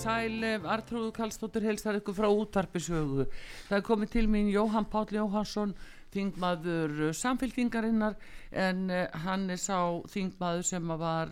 [0.00, 3.26] Sæl, Artrúðu Kallstóttir helstar ykkur frá útvarpisögu.
[3.68, 5.74] Það er komið til mín Jóhann Páll Jóhansson,
[6.14, 8.16] þingmaður samfélkingarinnar
[8.50, 9.78] en uh, hann er sá
[10.10, 11.30] þingmaður sem var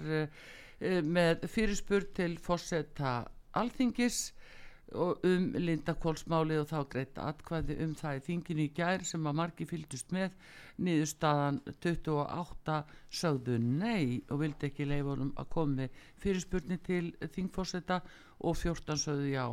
[0.78, 3.25] með fyrirspurn til fórseta
[3.58, 4.28] alþingis
[4.97, 9.67] um Lindakólsmáli og þá greitt atkvæði um það í þinginu í gær sem að margi
[9.69, 10.36] fylgdust með.
[10.78, 12.78] Niðurstaðan 28
[13.20, 15.89] sögðu nei og vildi ekki leifunum að komi
[16.22, 18.00] fyrirspurni til þingfórseta
[18.39, 19.47] og 14 sögðu já.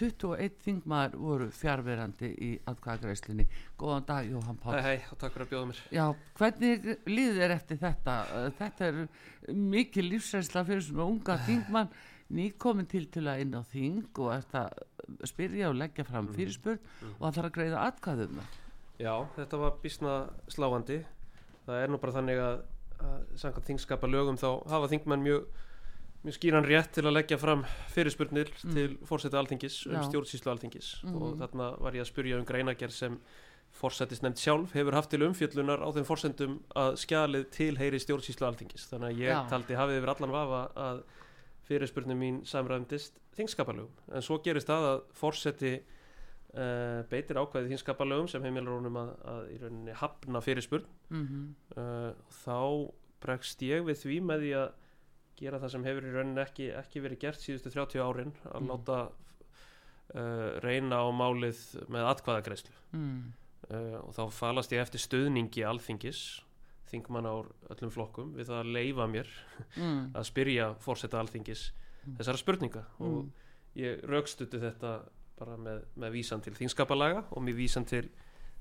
[0.00, 3.44] 21 þingmaður voru fjárverandi í atkvæðagreislinni
[3.80, 5.82] góðan dag Jóhann Pál Hei, hei, og takk fyrir að bjóða mér.
[5.92, 6.04] Já,
[6.38, 8.14] hvernig líður er eftir þetta?
[8.56, 9.02] Þetta er
[9.52, 11.92] mikið lífsæsla fyrir svona unga þingmann
[12.30, 16.34] nýkomin til til að inn á þing og eftir að spyrja og leggja fram Mhm.
[16.34, 16.78] fyrirspurn
[17.20, 18.58] og það þarf að greiða atkvæðum það
[19.02, 21.04] Já, þetta var bísna sláandi
[21.66, 22.62] Það er nú bara þannig að,
[23.00, 25.44] að samkvæmt þingskapa lögum þá hafa þingmenn mjög,
[26.24, 28.72] mjög skýran rétt til að leggja fram fyrirspurnir Mm.
[28.74, 30.02] til fórseta alþingis um Já.
[30.10, 31.22] stjórnsýslu alþingis Mhm.
[31.22, 33.18] og þarna var ég að spyrja um greinagerð sem
[33.72, 39.14] fórsetisnefnd sjálf hefur haft til umfjöllunar á þeim fórsendum að skjalið tilheyri stjórnsýslu alþingis þannig
[39.14, 39.48] að ég Já.
[39.48, 41.02] taldi hafið yfir allan vafa að
[41.72, 48.44] fyrirspurnum mín samræmdist þingskapalögum en svo gerist það að fórseti uh, beitir ákvæði þingskapalögum sem
[48.44, 51.48] heimilar honum að, að í rauninni hafna fyrirspurn mm -hmm.
[51.80, 54.70] uh, þá bregst ég við því með því að
[55.42, 58.68] gera það sem hefur í rauninni ekki, ekki verið gert síðustu 30 árin að Mm.
[58.70, 58.98] láta
[60.14, 63.32] uh, reyna á málið með atkvæðagreislu mm.
[64.02, 66.42] og þá falast ég eftir stöðningi alþingis
[66.92, 67.34] þingmann á
[67.72, 69.28] öllum flokkum við það að leifa mér
[69.76, 70.12] Mm.
[70.18, 71.70] að spyrja fórseta alþingis
[72.06, 72.16] Mm.
[72.18, 73.32] þessara spurninga og Mm.
[73.76, 75.00] ég raukstutti þetta
[75.38, 78.08] bara með, með vísan til þingskapalaga og með vísan til,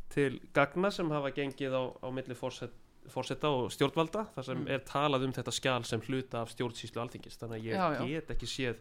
[0.09, 2.71] til gagna sem hafa gengið á, á milli fórset,
[3.09, 4.67] fórseta og stjórnvalda þar sem Mm.
[4.69, 8.07] er talað um þetta skjal sem hluta af stjórnsýslu alþingis þannig að ég Já, já.
[8.07, 8.77] get ekki séð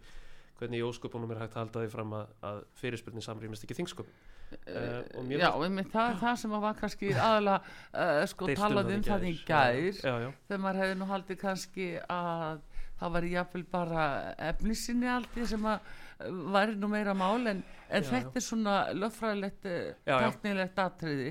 [0.61, 4.13] hvernig í ósköpunum er hægt að halda því fram að, að fyrirspurnin samrýmist ekki þingsköpum
[4.51, 9.03] Uh, já, einmitt, það er það sem að var kannski aðalega uh, sko talað um
[9.07, 12.63] það í gær já, já, þegar maður hefði nú haldið kannski að
[13.01, 14.07] það var jafnvel bara
[14.51, 15.93] efnisinni allt sem að
[16.55, 19.69] væri nú meira mál en, en þetta er svona löffræðilegt
[20.05, 21.31] teknilegt atriði.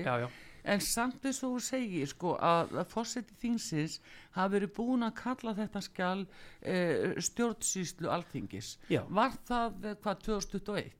[0.70, 4.00] En samt eins og þú segir sko að, að fórseti þingsins
[4.34, 8.74] hafi verið búin að kalla þetta skjal uh, stjórnsýslu alþingis.
[8.92, 9.04] Já.
[9.08, 10.99] var það hvað 2021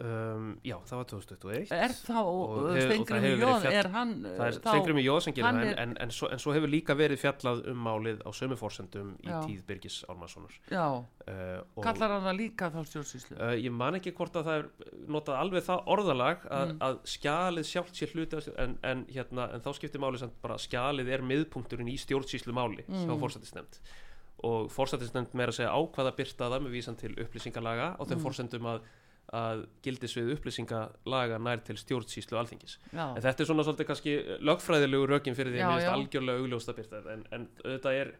[0.00, 4.54] Um, já, það var 2021 er þá hefur verið Jóð er hann uh, Það er
[4.56, 7.20] Steingrimur Jóð sem gerir það en, er- en, en, svo, en svo hefur líka verið
[7.20, 12.24] fjallað um málið á sömu fórsendum í tíð Birgis Ármannssonar já, uh, og kallar hann
[12.30, 14.70] það líka þá stjórnsýslu uh, ég man ekki hvort að það er
[15.18, 16.78] notað alveg það orðalag að, Mm.
[16.88, 21.12] að skjalið sjálft sé hluti en, en, hérna, en þá skiptir máli samt bara skjalið
[21.18, 23.04] er miðpunkturinn í stjórnsýslu máli Mm.
[23.04, 23.82] hjá fórsættisnefnd
[24.48, 28.24] og fórsættisnefnd meira að segja ákvaða byrta það með vísan til upplýsingalaga á þeim Mm.
[28.24, 28.80] fórsendum að,
[29.36, 35.06] að gildisvið upplýsingalaga nær til stjórnsýslu alþingis já, En þetta er svona svolítið kannski lögfræðilegu
[35.10, 35.70] rökin fyrir því að já.
[35.74, 38.12] finnst algjörlega augljósta byrta en, en þetta er,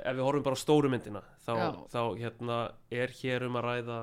[0.00, 1.54] ef við horfum bara á stóru myndina þá,
[1.90, 2.58] þá hérna,
[2.94, 4.00] er hér um að ræða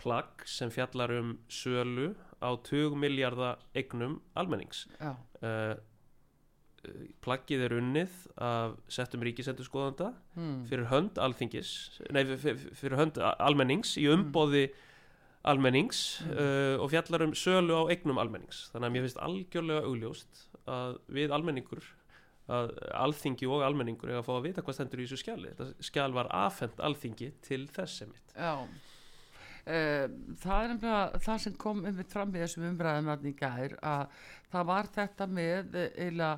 [0.00, 4.86] plagg sem fjallar um sölu á 20 miljardar eignum almennings.
[5.44, 5.76] Uh,
[7.20, 10.54] plaggið er unnið af settum ríkisendurskoðanda mm.
[10.70, 11.72] fyrir hönd alþingis,
[12.08, 14.70] nei, fyr- fyr- fyrir hönd almennings í umboði
[15.48, 18.66] almennings uh, og fjallar um sölu á eignum almennings.
[18.74, 21.86] Þannig að mér finnst algjörlega augljóst að við almenningur
[22.50, 25.52] að alþingi og almenningur er að fá að vita hvað stendur í þessu skjali.
[25.54, 28.34] Þetta skjal var afhent alþingi til þess sem mitt.
[28.34, 28.54] Já.
[29.60, 30.06] Uh,
[30.40, 35.28] það er nefnilega það sem kom um fram í þessum umræðum að það var þetta
[35.30, 36.30] með eila,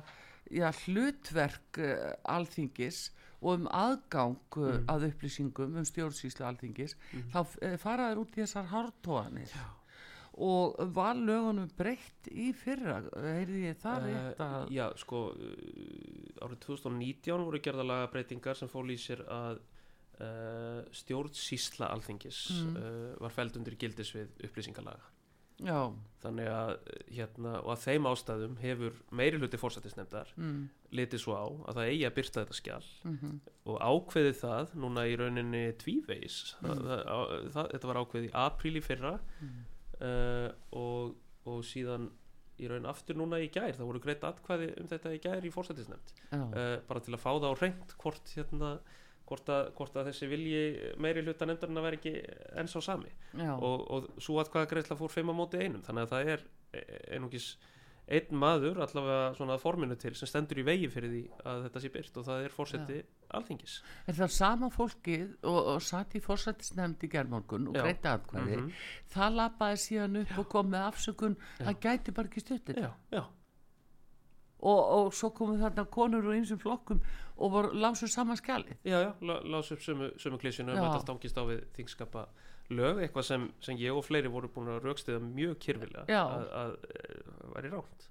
[0.51, 3.07] já, hlutverk uh, alþingis
[3.43, 4.85] og um aðgang uh, Mm.
[4.93, 7.29] að upplýsingum um stjórnsýslu alþingis Mhm.
[7.33, 9.53] þá uh, faraður út í þessar hártóðanir
[10.33, 16.45] og var lögunum breytt í fyrra heyrði ég það rétt Uh, að já, sko uh,
[16.47, 19.59] árið 2019 voru gerða lagabreitingar sem fól í sér að
[20.23, 22.77] uh, stjórnsýsla alþingis Mm.
[22.77, 25.05] uh, var fæld undir gildisvið upplýsingalaga
[25.61, 25.79] já,
[26.23, 26.71] þannig að
[27.13, 30.61] hérna og að þeim ástæðum hefur meiri hluti fórsættisnefndar mm,
[30.95, 35.05] litið svo á að það eigi að byrta þetta skjal mm og ákveðið það núna
[35.07, 36.39] í rauninni tvívegis.
[36.63, 36.89] Mm.
[37.53, 41.13] þetta var ákveðið í apríl í fyrra uh, og,
[41.47, 42.09] og síðan
[42.59, 43.71] í raun aftur núna í gær.
[43.77, 47.31] Það voru greitt atkvæði um þetta í gær í fórsættisnefnd uh, bara til að fá
[47.31, 48.73] það á reynd hvort, hérna,
[49.33, 50.63] hvort, að, hvort að þessi vilji
[51.01, 52.15] meiri hluta nefndarinn að vera ekki
[52.61, 53.13] enn sá sami.
[53.33, 56.49] Já, og, og svo að hvaða greiðsla fór á móti einum þannig að það er
[57.13, 57.53] einungis
[58.11, 61.81] einn maður allavega svona að forminu til sem stendur í vegi fyrir því að þetta
[61.83, 62.97] sé byrt og það er fórseti
[63.37, 63.75] alþingis.
[64.11, 67.85] Er það sama fólkið og, og satt í fórsættisnefnd í gerðmorgun og Já.
[67.85, 68.57] greita atkvæði?
[68.59, 68.73] Mhm.
[69.15, 72.89] það lappaði síðan upp og kom með afsökun það gæti bara ekki stutt þetta.
[72.89, 73.23] Já, já,
[74.63, 77.01] og, og svo komu þarna konur úr einsum flokkum
[77.37, 78.77] og voru lásu saman skjalið.
[78.87, 82.25] Já, já lá- lásu upp sömu, sömu klísjunu um þetta stangist á við þingskapa
[82.73, 86.75] lög, eitthvað sem, sem ég og fleiri voru búin að raukstiða mjög kyrfilega að, að,
[87.43, 88.05] að væri ránt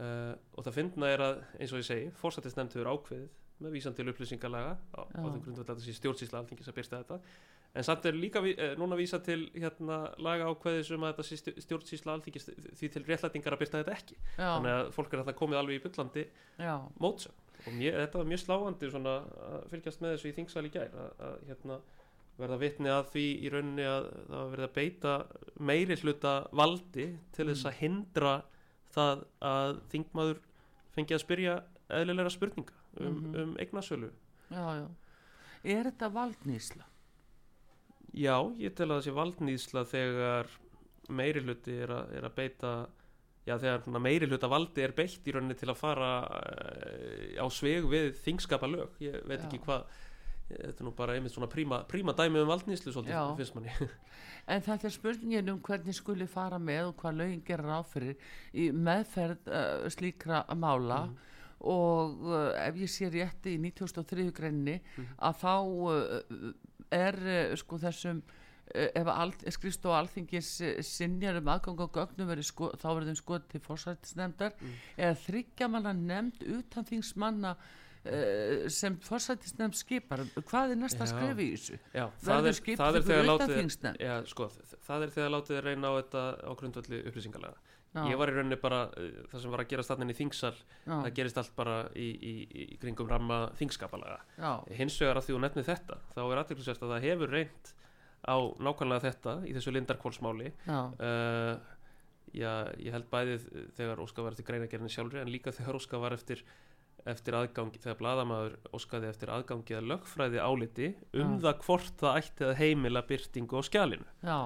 [0.00, 3.28] uh, og það fyndna er að eins og ég segi, fórsættisnefnd hefur ákveðið
[3.64, 7.02] með vísan til upplýsingalaga á, á þeim grundvöld að þetta sé stjórnsýsla alþingis að byrsta
[7.02, 7.20] þetta
[7.74, 12.12] en samt er líka eh, núna vísa til hérna, laga ákveðis um að þetta stjórnsýsla
[12.14, 12.46] alþingis
[12.78, 14.18] því til réttlætingar að byrta þetta ekki.
[14.38, 16.24] Já, þannig að fólk er þarna komið alveg í byllandi
[17.02, 17.40] mótsögn.
[17.64, 19.12] Og mér, þetta var mjög sláandi svona
[19.48, 21.78] að fylgjast með þessu í þingsal í gær að, að hérna,
[22.38, 25.12] verða vitni að því í rauninni að það að beita
[25.70, 27.06] meiri hluta valdi
[27.36, 28.32] til þess að hindra
[28.94, 30.40] það að þingmaður
[30.94, 31.54] fengi að spyrja
[31.94, 33.36] eðlilega spurninga um, Mhm.
[33.42, 34.10] um eignasölu.
[34.50, 34.86] Já, já.
[35.64, 36.84] Er þetta valdnýsla
[38.14, 40.52] já, ég tel að það sé valdnýðsla þegar
[41.10, 42.72] meiri hluti er að, er að beita
[43.44, 47.84] já, þegar meiri hluta valdi er beitt í rauninni til að fara uh, á sveg
[47.90, 49.46] við þingskapa lög ég veit Já.
[49.48, 49.84] ekki hvað
[50.44, 53.36] þetta er nú bara einmitt svona príma, príma dæmi um valdnýðslu svolítið, Já.
[53.38, 53.72] finnst manni
[54.52, 58.26] en þetta er spurningin um hvernig skuli fara með og hvað lögin gera ráð fyrir
[58.52, 61.16] í meðferð uh, slíkra mála Mhm.
[61.64, 64.26] og uh, ef ég sé rétti í 93.
[64.36, 65.14] greinni Mhm.
[65.16, 66.52] að þá uh,
[66.94, 71.88] er uh, sko þessum uh, ef al, skrifst og alþingis uh, sinjar um aðgang á
[71.98, 74.76] gögnum sko, þá verður þeim skoð til fórsættisnefndar Mm.
[74.96, 80.24] eða þryggja manna nefnd utan þingsmanna uh, sem fórsættisnefnd skipar.
[80.40, 81.78] Hvað er næsta skrif í þessu?
[81.92, 84.50] Já, það er þegar utan látið já, sko,
[84.88, 88.34] það er þegar látið er reyna á þetta á grundvalli upplýsingalega Já, ég var í
[88.34, 91.54] rauninni bara, uh, það sem var að gera stannin í þingsal já, það gerist allt
[91.54, 92.34] bara í, í,
[92.74, 94.18] í kringum ramma þingskapalaga.
[94.74, 97.72] Hins vegar að því þú nefnið þetta þá er aðeinsvægt að það hefur reynt
[98.24, 98.36] á
[98.66, 101.54] nákvæmlega þetta í þessu lindarkólsmáli já, uh,
[102.34, 106.16] já, ég held bæðið þegar Óskar var eftir greinagerðin sjálfri en líka þegar Óskar var
[106.16, 106.42] eftir
[107.04, 110.86] eftir aðgangi, þegar bladamaður óskaði eftir aðgangi að lögfræði áliti
[111.20, 114.06] um það hvort það ætti að heimila byrtingu á skjalinu.
[114.24, 114.38] Já,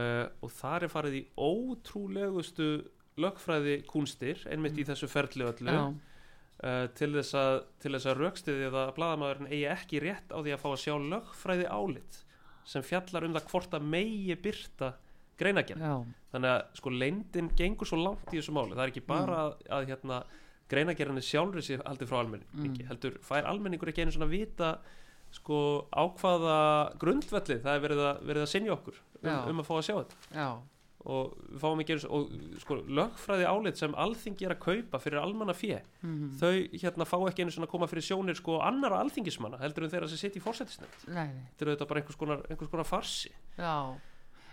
[0.00, 2.70] uh, og þar er farið í ótrúlegustu
[3.20, 8.68] lögfræði kúnstir einmitt í þessu ferli öllu uh, til þess að, til þess að raukstiði
[8.72, 12.18] að bladamæðurinn eigi ekki rétt á því að fá að sjá lögfræði álit
[12.66, 14.92] sem fjallar um það hvort að megi byrta
[15.38, 15.94] greinagerð já,
[16.32, 18.72] þannig að sko leyndin gengur svo langt í þessu máli.
[18.74, 20.20] Það er ekki bara að, að hérna,
[20.72, 22.86] greinagerðinni sjálfur sér haldið frá almenningi Mm.
[22.88, 24.70] heldur fær almenningur ekki einu svona vita
[25.36, 25.58] sko
[25.92, 26.56] á hvaða
[26.98, 29.94] grundvelli það er verið að, verið að sinja okkur um, um að fá að sjá
[30.00, 30.16] þetta.
[30.34, 30.48] Já,
[31.06, 32.32] og við fáum ekki og
[32.62, 36.50] sko lögfræði álit sem alþingi er að kaupa fyrir almanna fjö mhm, þau
[36.82, 40.10] hérna fá ekki einu svona að koma fyrir sjónir sko annara alþingismanna heldur en þeirra
[40.10, 43.30] sem sitt í nei, þetta er auðvitað bara einhvers konar, einhvers konar farsi.
[43.58, 43.94] Já.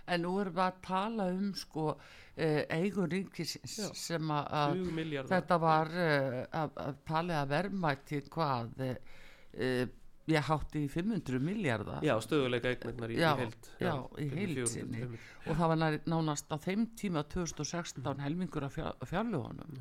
[0.03, 3.89] En nú erum við að tala um sko uh, eigur ríkisins Já.
[3.95, 9.85] sem að- að 20 miljardar þetta var uh, að, að talið að verðmæti hvað uh,
[10.31, 13.69] ég hátti í 500 miljardar já, stöðuleika eignirnar í, Já, í heild.
[13.81, 15.01] já, í heild 400, sinni.
[15.03, 15.23] 500.
[15.51, 19.73] og það var nánast á þeim tíma 2016 helmingur af fjár, fjárlugunum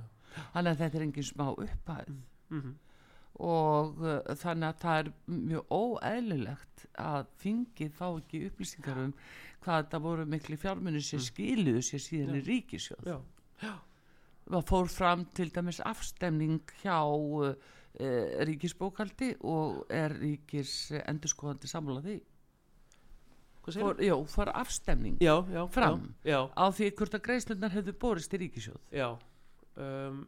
[0.55, 2.11] þannig að þetta er engin smá upphæð.
[2.53, 2.73] Mhm.
[3.43, 5.07] og uh, þannig að það er
[5.53, 9.15] mjög óeðlilegt að þingið fá ekki upplýsingar um
[9.63, 13.73] hvað þetta voru miklu fjármunni sem skiluðu sér síðan í ríkisjóð já,
[14.51, 17.55] það fór fram til dæmis afstemning hjá uh,
[18.49, 20.93] ríkisbókaldi og er ríkis
[23.63, 26.07] hvað segir fór, já, fór afstemning já, já, Fram.
[26.27, 29.09] já, á því hvort að greiðslunar hefðu borist í ríkisjóð já,
[29.77, 30.23] um,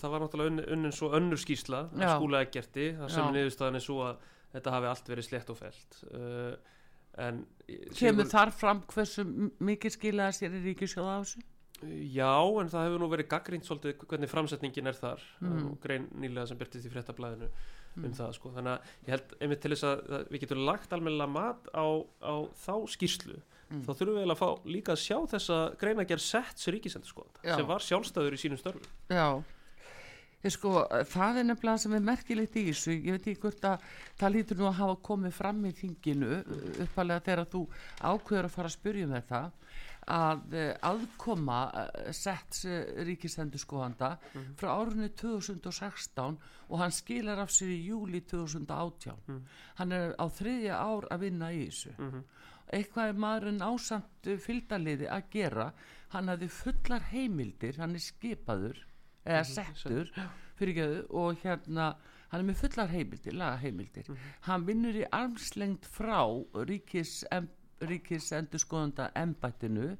[0.00, 3.84] það var náttúrulega unnin, unnin svo önnur skýrsla af skúla ekkerti þar sem niðurstaðan er
[3.84, 6.52] svo að þetta hafi allt verið slett og felt uh,
[7.22, 7.44] en
[7.98, 9.26] kemur þar fram hversu
[9.60, 11.44] mikið skilaði sér í ríkisjóð á þessu
[11.82, 15.70] Já, en það hefur nú verið gaggrínt svolítið hvernig framsetningin er þar Mm.
[15.72, 17.48] og grein nýlega sem byrtist í fréttablaðinu
[17.96, 18.52] um það sko.
[18.54, 21.84] þannig að ég held einmitt til þess að, við getum lagt almennilega mat á,
[22.22, 23.40] á þá skýrslu
[23.72, 23.82] Mm.
[23.86, 27.56] þá þurfum við að fá líka að sjá þessa greinagerð sett sér ríkisendur Já.
[27.56, 29.42] sem var sjálfstæður í sínum störfum Já,
[30.44, 30.72] ég sko,
[31.08, 33.80] það er nefnilega sem er merkilegt í þessu, ég veit ekki hvort að
[34.20, 36.30] það lítur nú að hafa komið fram í þinginu
[36.84, 37.62] uppalega þegar þú
[38.02, 39.42] ákveður að fara að spyrja um þetta
[40.10, 42.64] að eh, aðkoma eh, setts
[43.06, 44.10] ríkisendurskoðanda
[44.58, 49.42] frá árunni 2016 og hann skilar af sér í júli 2018
[49.78, 51.92] hann er á þriðja ár að vinna í þessu.
[52.72, 55.66] Eitthvað er maðurinn ásamt fylgdaliði að gera.
[56.14, 58.78] Hann hafði fullar heimildir hann er skipaður
[59.22, 60.10] eða settur
[60.58, 61.92] fyrirgeðu og hérna
[62.32, 64.08] hann er með fullar heimildir, laga heimildir
[64.46, 66.24] hann vinnur í armslengt frá
[66.68, 67.22] ríkis,
[67.90, 69.92] ríkis endurskoðanda embættinu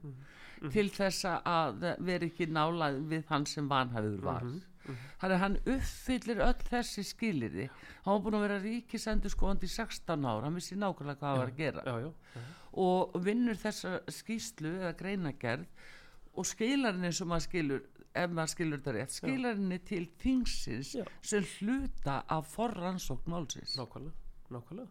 [0.73, 4.47] til þess að vera ekki nálað við hann sem vanhæður var.
[4.83, 10.27] Þannig að hann uppfyllir öll þessi skilirði hann var búin að vera ríkisendurskoðandi í 16
[10.27, 11.85] ár hann vissi nákvæmlega hvað hann var að gera.
[11.87, 12.45] Já, já,
[12.83, 15.91] og vinnur þessa skýslu eða greinagerð
[16.33, 20.97] og skilar henni sem maður skilur ef maður skilur þetta rétt, skilar henni til þingsins
[20.99, 21.05] Já.
[21.25, 23.77] sem hluta af forrannsókn málsins.
[23.79, 24.17] Nákvæmlega,
[24.53, 24.91] nákvæmlega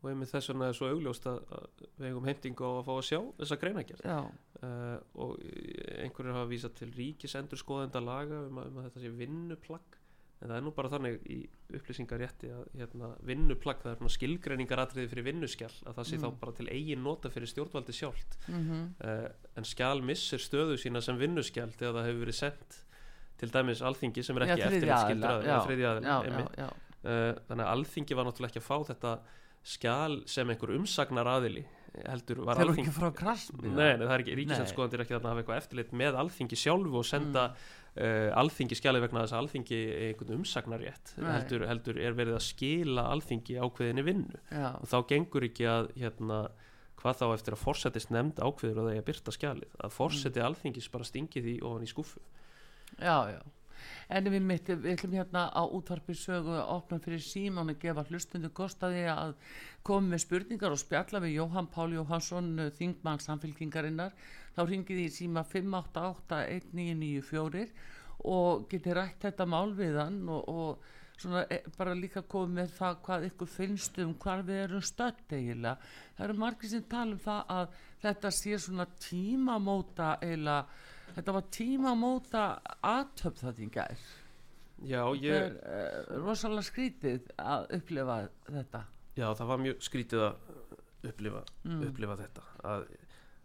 [0.00, 1.40] og einmitt þess vegna er svo augljóst að,
[2.00, 4.18] við eigum heimtingu á að fá að sjá þessa greinagerð Já,
[4.64, 5.34] uh, og
[6.00, 9.96] einhverjir hafa vísað til ríkisendur skoðenda laga um að, um að þetta sé vinnuplagg.
[10.40, 11.38] En það er nú bara þannig í
[11.76, 16.22] upplýsingarétti að hérna, vinnuplagg það er skilgreiningaratriði fyrir vinnuskjál að það sé Mm.
[16.24, 18.38] þá bara til eigin nota fyrir stjórnvaldi sjálft.
[18.48, 18.62] Mm
[19.04, 19.26] uh,
[19.60, 22.78] en skjál missir stöðu sína sem vinnuskjál þegar það hefur verið sendt
[23.36, 26.56] til dæmis alþingi sem er ekki einmitt.
[26.56, 26.68] já,
[27.04, 29.12] uh, þannig að alþingi var náttúrulega ekki að fá þetta
[29.66, 31.66] skjal sem einhver umsagnar aðili
[32.06, 35.26] heldur var alþingi ekki frá krasmi Nei, nei, það er ekki, ríkisendskoðandi er ekki þarna
[35.26, 38.30] að hafa eitthvað eftirlit með alþingi sjálfu og senda mm.
[38.40, 41.14] alþingi skjalið vegna þess að alþingi er einhvern umsagnarrétt.
[41.18, 41.30] Nei.
[41.34, 44.42] heldur, heldur er verið að skila alþingi ákveðinni vinnu.
[44.54, 46.40] Já, og þá gengur ekki að hérna,
[47.02, 49.78] hvað þá eftir að forsetist nefnd ákveður og það er að byrta skjalið.
[49.82, 52.22] Að forseti alþingis bara stingi því ofan í skúfu
[52.98, 53.40] já, já
[54.08, 58.08] en við mitt, við ætlum hérna á útvarpi sögu að opna fyrir síman að gefa
[58.10, 59.30] hlustundu kostaði að
[59.86, 64.12] koma með spurningar og spjalla við Jóhann Pál Jóhansson þingmann samfélkingarinnar
[64.56, 67.66] þá ringið í síma 5881994
[68.28, 70.78] og geti rætt þetta mál við hann og, og
[71.48, 75.76] e, bara líka komið með það hvað ykkur finnst um hvar við erum stödd eiginlega.
[76.16, 77.66] Það eru margir sem tala um það að
[78.04, 80.62] þetta sé svona tímamóta eiginlega
[81.16, 82.44] þetta var tímamóta
[82.86, 84.02] aðtöp það í gær.
[84.80, 88.16] Já, ég, er uh, rosalega skrítið að upplifa
[88.48, 88.80] þetta.
[89.18, 90.56] Já, það var mjög skrítið að
[91.10, 91.82] upplifa, Mm.
[91.88, 92.44] upplifa þetta.
[92.70, 92.86] Að,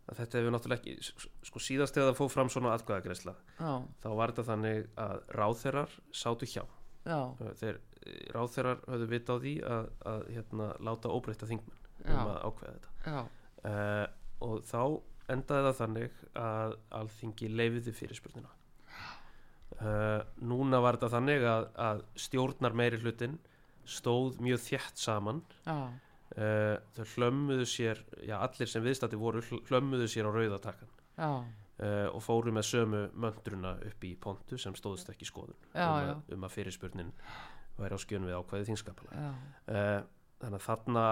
[0.05, 3.71] að þetta hefur náttúrulega ekki sko síðast þegar það fóð fram svona atkvæðagreisla já,
[4.03, 6.63] þá var þetta þannig að ráþerar sátu hjá.
[7.05, 7.19] Já,
[7.61, 7.79] þeir
[8.35, 12.93] ráþerar höfðu vita á því að, að hérna, láta óbreytta þingmenn um að ákveða þetta.
[13.05, 13.19] Já,
[13.71, 14.05] uh,
[14.45, 14.81] og þá
[15.31, 18.51] endaði það þannig að alþingi leifiði fyrirspurnina.
[19.75, 23.39] Uh, núna var þetta þannig að, að stjórnar meiri hlutin
[23.89, 25.41] stóð mjög þjætt saman.
[25.65, 25.75] Já,
[26.37, 31.27] uh, þau hlömmuðu sér já allir sem viðstætti voru hl- hlömmuðu sér á rauðatakkan já,
[31.27, 36.09] uh, og fóru með sömu möndruna upp í pontu sem stóðst ekki skoðun Já, um,
[36.13, 37.11] að, um að fyrirspurnin
[37.75, 39.31] væri á skjön við ákvæði þingskapala
[39.65, 41.05] þannig að þarna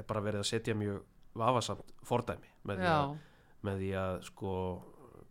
[0.00, 1.02] er bara verið að setja mjög
[1.36, 3.16] vafasamt fordæmi með því að,
[3.68, 4.52] með því að sko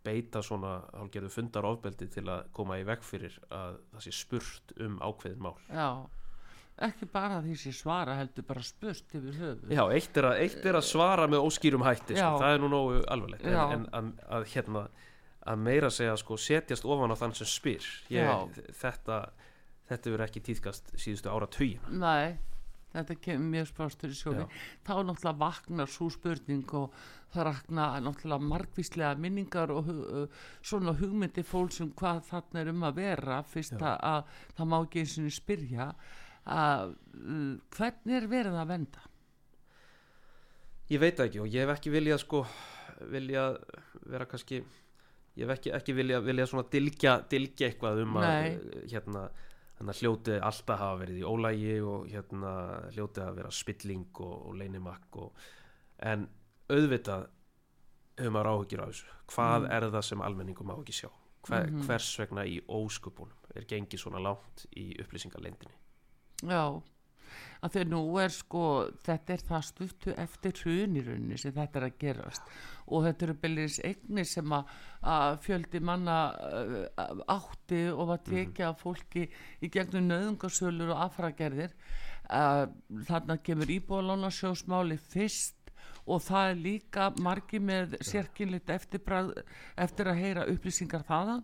[0.06, 4.76] beita svona hálfgerðu fundar ofbeldi til að koma í veg fyrir að það sé spurt
[4.84, 5.56] um ákveðin mál.
[5.70, 5.88] Já.
[6.86, 10.66] Ekki bara því sem svara heldur bara spurt yfir höfu Já, eitt er að, eitt
[10.68, 12.34] er að svara með óskýrum hætti sko.
[12.42, 13.62] Það er nú nógu Já.
[13.72, 14.82] en, en að, að hérna
[15.46, 17.88] að meira segja sko setjast ofan á þann sem spyr.
[18.12, 19.22] Ég, þetta
[19.90, 22.36] þetta verður ekki tíðkast síðustu ára tögin nei,
[22.96, 24.48] þetta kemur mjög sprástur í sjóni Já.
[24.86, 26.94] þá náttúrulega vaknar svo spurning og
[27.34, 32.86] það rakna náttúrulega margvíslega minningar og uh, svona hugmyndi fólks um hvað þarna er um
[32.88, 35.90] að vera fyrst að, að það má ekki eins og spyrja
[36.46, 39.12] að uh, hvernig er verið að venda
[40.86, 42.44] Ég veit ekki og ég hef ekki viljað sko
[43.10, 43.56] viljað
[44.06, 44.60] vera kannski
[45.36, 48.52] ég hef ekki, ekki viljað vilja svona dilgja, dilgja eitthvað um að Nei.
[48.54, 49.26] eh, hérna
[49.78, 52.52] þannig að hljóti alltaf hafa verið í ólægi og hérna
[52.94, 55.32] hljóti að vera spilling og, og leinimakk og,
[55.98, 56.28] en
[56.72, 57.26] auðvitað
[58.16, 59.70] hefur maður áhugir á þessu hvað Mm.
[59.76, 61.10] er það sem almenningum má ekki sjá
[61.46, 61.82] Hver, Mhm.
[61.86, 65.74] hvers vegna í óskupunum er gengið svona langt í upplýsingarlendinni
[66.42, 66.82] Já,
[67.62, 71.98] að þegar nú er sko, þetta er það stuttu eftir hrunirunni sem þetta er að
[71.98, 72.42] gerast
[72.86, 74.74] og þetta eru byrjins eignir sem að,
[75.44, 79.26] fjöldi manna uh, átti og var tekið af fólki
[79.62, 81.74] í gegnum nöðungarsölur og affragerðir
[82.30, 82.66] uh,
[83.08, 85.55] þarna kemur íbúðalánarsjósmáli fyrst
[86.06, 89.32] og það er líka margi með sérkynleitt eftirbrað
[89.76, 91.42] eftir að heyra upplýsingar þaðan.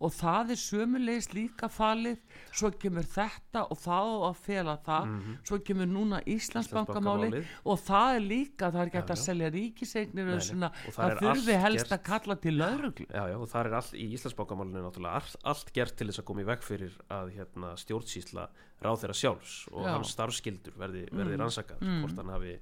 [0.00, 2.18] Og það er sömulegis líka falið.
[2.52, 5.12] Svo kemur þetta og þá á að fela það.
[5.44, 10.32] Svo kemur núna Íslandsbankamáli og það er líka það er Já, að selja ríkiseignir Nei,
[10.34, 10.46] og nei.
[10.48, 13.92] svona, Og það það þurfi helst gert- að kalla til lauruglu og það er allt,
[13.94, 15.36] í Íslandsbankamálinu náttúrulega.
[15.44, 18.48] Allt, gert til þess að koma í veg fyrir að hérna, stjórnsýsla
[18.82, 19.92] ráð þeirra sjálfs og Já.
[19.94, 21.40] hans starfskildur verði, verði Mm.
[21.42, 22.00] rannsakað Mm.
[22.02, 22.58] hvort, hann hafi,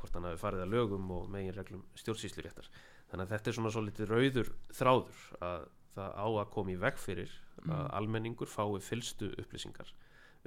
[0.00, 2.70] hvort hann hafi farið að lögum og megin reglum stjórnsýsluréttar
[3.10, 6.80] þannig að þetta er svona svo litið rauður þráður að það á að koma í
[6.80, 7.88] veg fyrir að Mm.
[7.92, 9.90] almenningur fái fylstu upplýsingar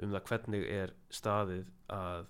[0.02, 2.24] um það hvernig er staðið að,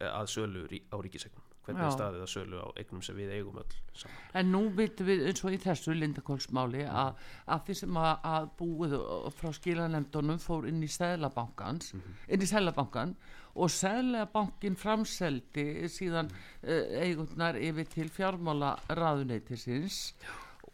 [0.00, 3.78] að sölu á ríkisegnum hvernig er staðið að sölu á eignum sem við eigum öll
[3.92, 4.20] saman?
[4.38, 8.48] En nú vitum við eins og í þessu Lindakólsmáli að, að því sem að, að
[8.60, 8.96] búið
[9.36, 13.16] frá skilanemdunum fór inn í Sæðlabankans inn í Sæðlabankan
[13.56, 20.12] og Sæðlabankin framseldi síðan uh, eigundnar yfir til fjármála ráðuneytisins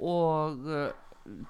[0.02, 0.90] og uh,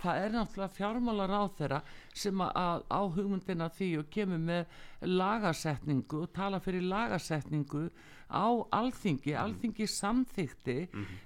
[0.03, 1.81] það er náttúrulega fjármála þeirra
[2.15, 4.75] sem að, á hugmyndina því og kemur með
[5.09, 7.87] lagasetningu og tala fyrir lagasetningu
[8.33, 10.77] á alþingi, alþingi samþykti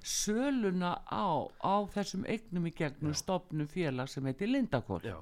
[0.03, 5.19] söluna á, á þessum eignum í gegnum stopnum félag sem heitir Lindakól Já,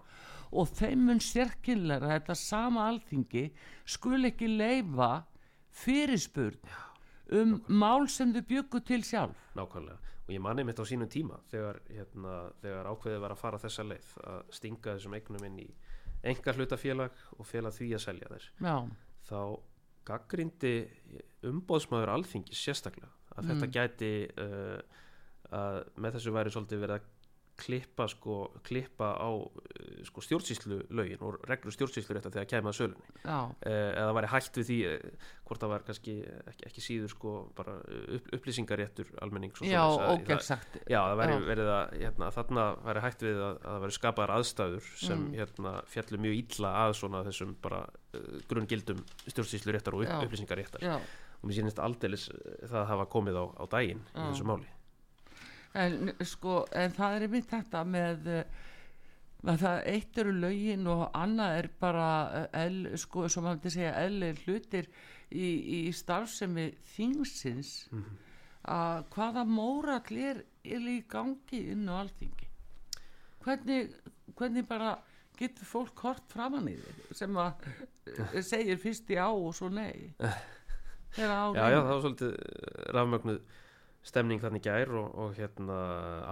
[0.52, 3.50] og þeim mun sérkynlega þetta sama alþingi
[3.84, 5.24] skul ekki leifa
[5.74, 6.60] fyrirspurn
[7.32, 9.38] um mál sem þau byggu til sjálf.
[9.56, 10.12] Nákvæmlega.
[10.24, 13.84] Og ég manni mitt á sínum tíma þegar, hérna, þegar ákveðið var að fara þessa
[13.84, 15.68] leið að stinga þessum eignum inn í
[16.24, 18.46] enga hlutafélag og fela því að selja þær.
[18.64, 18.76] Já,
[19.28, 19.40] þá
[20.08, 20.74] gaggrindi
[21.48, 24.78] umbóðsmaður alþingis sérstaklega að þetta gæti uh,
[25.54, 27.10] að með þessu væri svolítið verið að
[27.56, 28.36] klippa sko,
[28.66, 29.50] klippa á uh,
[30.08, 33.12] sko, stjórnsýslu lögin og reglur stjórnsýslu rétt þegar kæma að sölunni.
[33.24, 36.14] Uh, eða væri hægt við því uh, hvort það var kannski
[36.50, 37.76] ekki, ekki síður sko bara
[38.16, 41.42] upp, upplýsingaréttur almenning já, ógærsagt Já, væri Já.
[41.50, 45.34] verið að hérna, þarna væri hægt við að, að það væri skapaðar aðstæður sem Mm.
[45.38, 50.84] hérna, fjallu mjög illa að svona þessum bara uh, grunngildum stjórnsýslu réttar og upp, upplýsingaréttar.
[51.44, 52.30] Og mér sýnist aldeilis
[52.70, 54.26] það hafa komið á, á daginn í Já.
[54.32, 54.66] þessu máli
[55.74, 58.60] en sko en það er mitt þetta með eh,
[59.44, 62.08] að það eitt eru lögin og annað er bara
[62.40, 64.88] eh, el, sko, sem maður myndi segja eðli hlutir
[65.30, 67.74] í, í starfsemi þingsins.
[67.92, 68.20] Mhm.
[68.72, 72.46] að hvaða mórall er, er í gangi inn á alþingi?
[73.44, 73.90] Hvernig,
[74.38, 74.94] hvernig bara
[75.36, 77.66] getur fólk hort framan í þig sem að
[78.08, 80.14] eh, segir fyrst í á og svo nei?
[81.14, 82.32] Já, já, það var svolítið
[82.90, 83.36] rafmögnuð
[84.04, 85.78] stemning þannig gær og, og hérna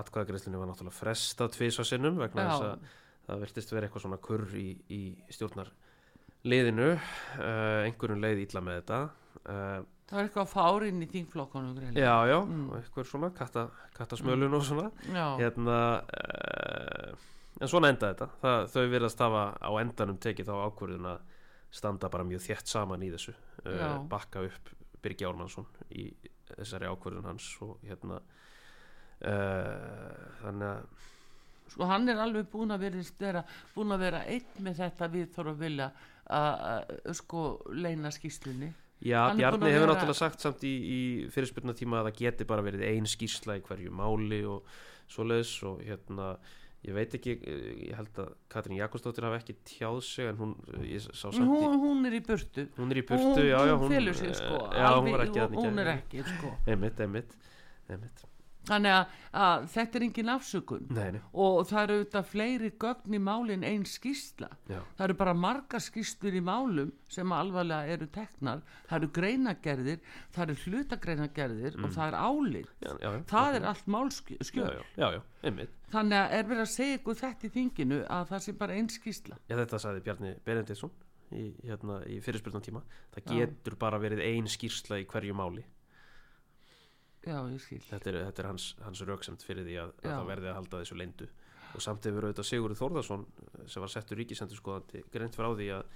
[0.03, 2.93] atkvæðagreislunni var náttúrulega frestað tvisvar sinnum vegna þess að
[3.29, 5.01] það virtist vera eitthvað svona kurr í, í
[5.33, 5.71] stjórnar
[6.45, 9.01] liðinu uh, einhverjum leið illa með þetta.
[9.43, 11.09] Uh, það var eitthvað fárinn í
[11.79, 12.03] greinilega.
[12.03, 12.65] Já, já, Mm.
[12.81, 14.91] eitthvað svona katta, kattasmölun og svona.
[15.07, 17.15] Já, hérna uh,
[17.63, 18.29] en svona enda þetta.
[18.43, 21.23] Það, þau virðast hafa á endanum tekið þá ákvörðun að
[21.73, 23.33] standa bara mjög þétt saman í þessu.
[24.11, 26.11] Bakka upp Birgi Ármannsson í
[26.59, 28.21] þessari ákvörðun hans og hérna
[29.27, 31.09] uh, þannig að
[31.73, 32.83] sko hann er alveg búin að
[33.21, 33.43] vera,
[33.75, 35.91] búin að vera einn með þetta við þarf að vilja
[36.33, 40.99] að sko leina skýslunni Já, Hann Bjarni hefur vera- náttúrulega sagt samt í, í
[41.35, 44.69] fyrirspurnatíma að það geti bara verið ein skýrsla í hverju máli og
[45.11, 46.29] svoleiðis og hérna
[46.83, 50.55] ég veit ekki, eh, ég held að Katrín Jakobsdóttir hafi ekki tjáð sig en hún,
[50.83, 52.67] ég sá samt í hún, hún er í burtu.
[52.79, 55.29] Hún er í burtu, já, já hún hún, sig sko eh, já, hún var alveg-
[55.29, 56.55] ekki þarna í hún er ekki sko.
[56.67, 57.37] Einmitt, einmitt,
[57.89, 58.25] einmitt.
[58.69, 60.87] Þannig að, að þetta er engin afsökun.
[60.95, 64.49] Nei, nei, og það eru auðvitað fleiri gögn í málin einn skýrsla.
[64.71, 68.65] Já, það eru bara margar skýrslur í málum sem alvarlega eru teknar.
[68.89, 70.03] Það eru greinagerðir,
[70.35, 74.83] það eru hlutagreinagerðir og það er álið já, já, það er allt málskjöl já, já,
[74.97, 75.79] já, já, einmitt.
[75.93, 78.93] Þannig að er verið að segja ykkur þetta í þinginu að það sé bara einn
[78.93, 79.39] skýrsla?
[79.49, 80.93] Já, þetta sagði Bjarni Benediktsson
[81.37, 82.83] í, hérna, í fyrirspyrnum tíma
[83.15, 85.65] það getur bara verið ein skýrsla í hverju máli
[87.27, 87.81] já, ég skil.
[87.89, 90.83] Þetta er, þetta er hans, hans rauksemt fyrir því að, að það verði að halda
[90.83, 91.29] þessu leindu
[91.73, 93.23] og samt hefur auðvitað Sigurður Þórðarsson
[93.71, 95.95] sem var settur ríkisendurskoðandi greint frá því að,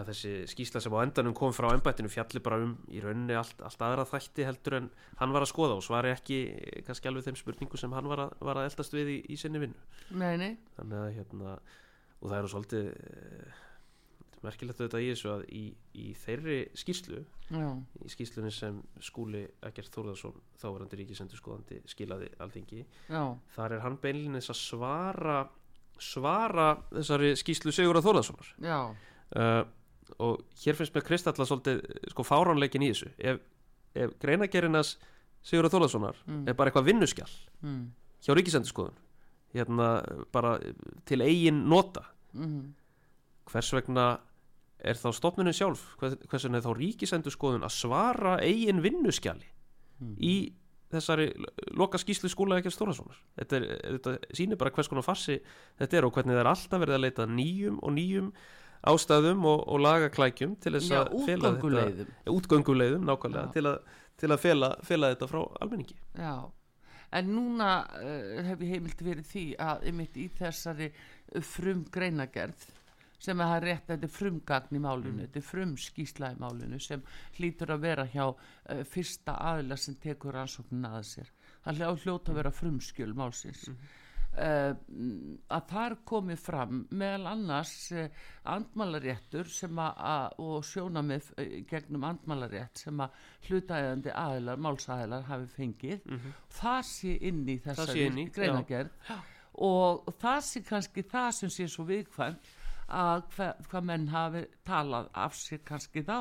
[0.00, 3.60] að þessi skýrsla sem á endanum kom frá embættinu fjalli bara um í rauninni allt,
[3.62, 4.88] allt aðra þætti heldur en
[5.20, 8.24] hann var að skoða og svari ekki eh, kannski alveg þeim spurningu sem hann var
[8.26, 9.86] að, var að eldast við í, í sinni vinnu.
[10.10, 11.54] Nei, nei, þannig að hérna
[12.22, 13.62] og það er nú svolítið eh,
[14.42, 15.62] merkilegt auðvitað í þessu að í,
[16.02, 17.20] í þeirri skýrslu
[17.52, 17.68] já,
[18.06, 22.80] í skýrslunni sem skúli Ekkert Þórðarsson þáverandi ríkisendurskoðandi skilaði alþingi
[23.12, 23.22] já,
[23.56, 25.36] þar er hann beinlinnis að svara
[26.02, 28.52] svara þessari skýrslu Sigurða Þórðarssonar
[29.38, 29.62] uh,
[30.18, 31.78] og hér finnst mér Kristalla svolítið
[32.12, 33.12] sko fáránleikin í þessu.
[33.22, 33.38] Ef,
[33.94, 34.96] ef greinagerinnas
[35.46, 36.42] Sigurða Þórðarssonar Mm.
[36.50, 37.84] er bara eitthvað vinnuskjall mm,
[38.22, 38.98] hjá ríkisendurskoðun
[39.52, 39.88] hérna
[40.32, 40.56] bara
[41.08, 42.60] til eigin nota mm,
[43.52, 44.04] hvers vegna
[44.84, 49.48] er þá stofnunin sjálf hvers vegna er þá ríkisendurskoðun að svara eigin vinnuskjali
[50.02, 50.16] Mm.
[50.18, 50.34] í
[50.92, 51.28] þessari
[51.78, 53.60] loka skýslu skóla ekki að Stórasonar þetta,
[53.94, 55.36] þetta sýnir bara hvers konar farsi
[55.78, 58.32] þetta er og hvernig það er alltaf verið að leita nýjum og nýjum
[58.92, 63.06] ástæðum og, og lagaklækjum til þess að fela þetta útgönguleiðum.
[63.06, 63.78] Nákvæmlega til að,
[64.18, 65.96] til að fela, fela þetta frá almenningi.
[66.18, 66.34] Já,
[67.20, 67.70] en núna
[68.02, 70.90] uh, hef ég heimilt verið því að einmitt í þessari
[71.46, 72.66] frum greinagerð
[73.22, 76.80] sem að er rétt, þetta er frumgagn í málinu, þetta er frum skýsla í málinu
[76.82, 77.02] sem
[77.38, 81.34] hlýtur að vera hjá uh, fyrsta aðila sem tekur rannsóknin að sér.
[81.62, 83.68] Það hljá hljóta að vera frumskjöl málsins.
[84.32, 84.72] Uh,
[85.52, 88.06] að þar komi fram meðal annars uh,
[88.48, 95.50] andmálaréttur sem að, að og sjónamið uh, gegnum andmálarétt sem að hlutaðandi aðilar, málsæðilar hafi
[95.52, 96.08] fengið
[96.56, 99.12] það sé inn í þessari greinagerð
[99.68, 102.52] og það sé kannski það sem sé svo viðkvæmt
[102.92, 106.18] að hva, hvað menn hafi talað af sér kannski þá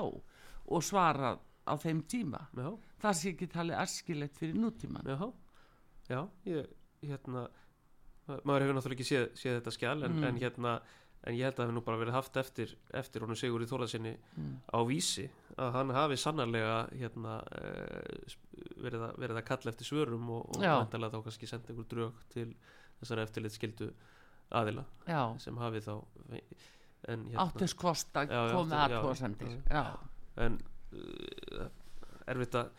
[0.72, 2.46] og svarað á þeim tíma.
[2.58, 2.70] Já,
[3.04, 5.18] það sé ekki talið askilegt fyrir nútíman já,
[6.10, 6.66] já ég,
[7.04, 7.44] hérna
[8.28, 10.24] ma- maður hefur náttúrulega ekki séð, séð þetta skjál en, Mm.
[10.24, 10.74] en hérna
[11.24, 14.14] en ég held að það hefur nú bara verið haft eftir eftir honum Sigurði Þórðarsinni
[14.38, 14.56] Mm.
[14.74, 18.38] á vísi að hann hafi sannarlega hérna eh,
[18.82, 22.56] verið, að, verið að kalla eftir svörum og, og þá kannski senda einhver drög til
[23.02, 23.92] þessara eftirlit skildu
[24.60, 25.94] aðila já, sem hafi þá
[27.08, 29.54] hérna áttis kost að Já, já, koma áttu- já, aðtóðsendir
[30.46, 30.58] en
[30.94, 31.68] uh,
[32.32, 32.72] erfitt að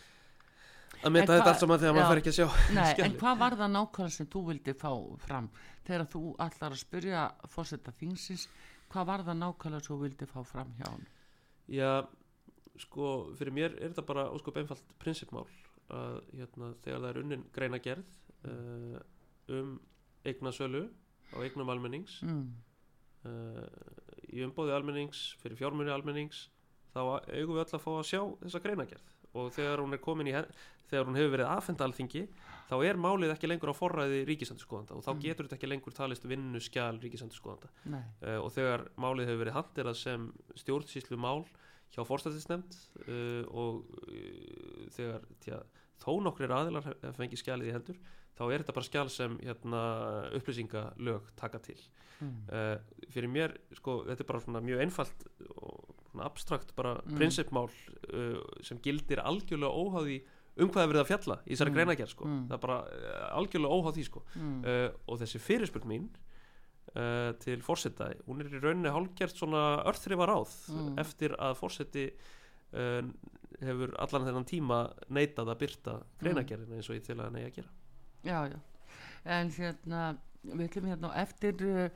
[1.03, 1.97] að En þetta allt saman þegar já.
[1.99, 4.91] maður fær ekki að sjá Nei, en hvað var það nákvæmlega sem þú vildi fá
[5.25, 5.49] fram?
[5.83, 8.45] Þegar þú allar að spyrja fórseta þingsins,
[8.93, 11.07] hvað var það nákvæmlega sem þú vildi fá fram hjá hann
[11.73, 11.91] Já,
[12.85, 13.09] sko,
[13.39, 15.47] fyrir mér er þetta bara óskup einfalt prinsipmál
[15.93, 18.15] að hérna, þegar það er unnin greina gerð
[18.49, 19.01] uh,
[19.53, 19.75] um
[20.29, 20.87] eignasölu
[21.33, 22.45] á eignum almennings mm.
[23.29, 23.67] uh,
[24.33, 26.47] í umbóði almennings fyrir fjármunni almennings
[26.93, 27.01] þá
[27.33, 30.35] eigum við öll að fá að sjá þessa greinagerð og þegar hún er komin í
[30.93, 32.23] þegar hún hefur verið aðfenda alþingi
[32.69, 35.23] þá er málið ekki lengur á forræði ríkisendurskoðanda og þá Mm.
[35.25, 39.57] getur þetta ekki lengur talist vinnu skjal ríkisendurskoðanda Nei, uh, og þegar málið hefur verið
[39.57, 40.27] handirað sem
[40.61, 41.47] stjórnsýslu mál
[41.93, 42.77] hjá fórstættisnefnd
[43.09, 45.63] uh, og uh, þegar tjá,
[46.05, 48.03] þó nokkrir aðilar fengið skjalið í hendur
[48.39, 49.81] þá er þetta bara skjal sem hérna,
[50.39, 51.79] upplýsingalög taka til
[52.21, 52.37] mm.
[52.49, 52.77] uh,
[53.13, 57.17] fyrir mér, sko, þetta er bara mjög einfalt og abstrakt bara Mm.
[57.19, 60.23] prinsipmál uh, sem gildir algjörlega óháði
[60.61, 61.77] um hvað er verið að fjalla í þessari Mm.
[61.79, 62.25] greinagerð sko.
[62.29, 62.43] Mm.
[62.49, 64.23] það er bara uh, algjörlega óháð því sko.
[64.37, 66.11] Uh, og þessi fyrirspurn mín
[67.41, 70.99] til fórseta hún er í rauninni hálfgert svona örþrifa ráð Mm.
[71.01, 72.03] eftir að fórseti
[72.75, 73.03] uh,
[73.63, 77.57] hefur allan þennan tíma neitað að byrta greinagerðina eins og ég til að neyja að
[77.61, 77.73] gera
[78.23, 78.55] Já, já.
[79.27, 80.15] En hérna,
[80.47, 81.91] við ætlum hérna eftir uh,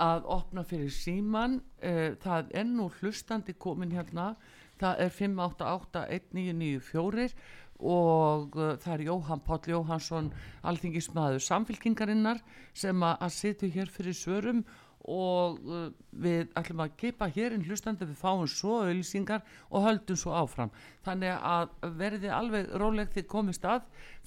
[0.00, 1.60] að opna fyrir síman.
[1.80, 4.36] Uh, það er nú hlustandi komin hérna.
[4.80, 7.32] Það er 5881994
[7.80, 10.32] og uh, það er Jóhann Páll Jóhansson,
[10.68, 12.38] alþingismæður samfélkingarinnar
[12.76, 14.66] sem að, að sitja hér fyrir svörum og
[15.10, 15.90] uh,
[16.24, 20.70] við ætlum að gefa hér inn hlustandi við fáum svo auðlýsingar og höldum svo áfram
[21.06, 21.66] þannig að
[22.00, 23.80] verði alveg rólegt þið komist að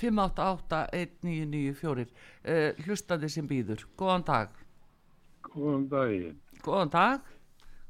[0.04, 2.12] 5881994 uh,
[2.86, 4.50] hlustandi sem býður góðan dag,
[5.54, 6.38] Góðan daginn.
[6.64, 7.20] góðan dag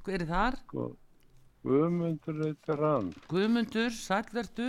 [0.04, 0.56] hver er þar?
[0.68, 0.94] Góð.
[1.64, 3.08] Guðmundur heitir hann.
[3.32, 4.68] Guðmundur, sælverdu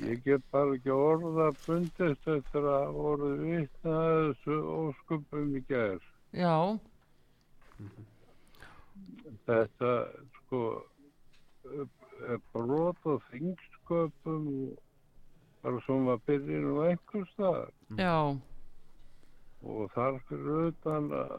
[0.00, 6.06] Ég get bara ekki orða bundist eftir að voru vitna að þessu ósköpum í gerð.
[6.36, 6.78] Já,
[9.46, 9.90] Þetta,
[10.36, 10.60] sko,
[12.28, 14.44] er brot á þingsköpum
[15.64, 17.72] bara sem að byrja nú einhver staðar.
[17.98, 18.18] já,
[19.62, 21.34] Og þar fyrir utan að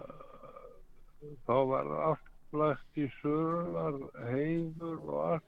[1.47, 5.47] þá var allt lagt í sörunar, heiður og allt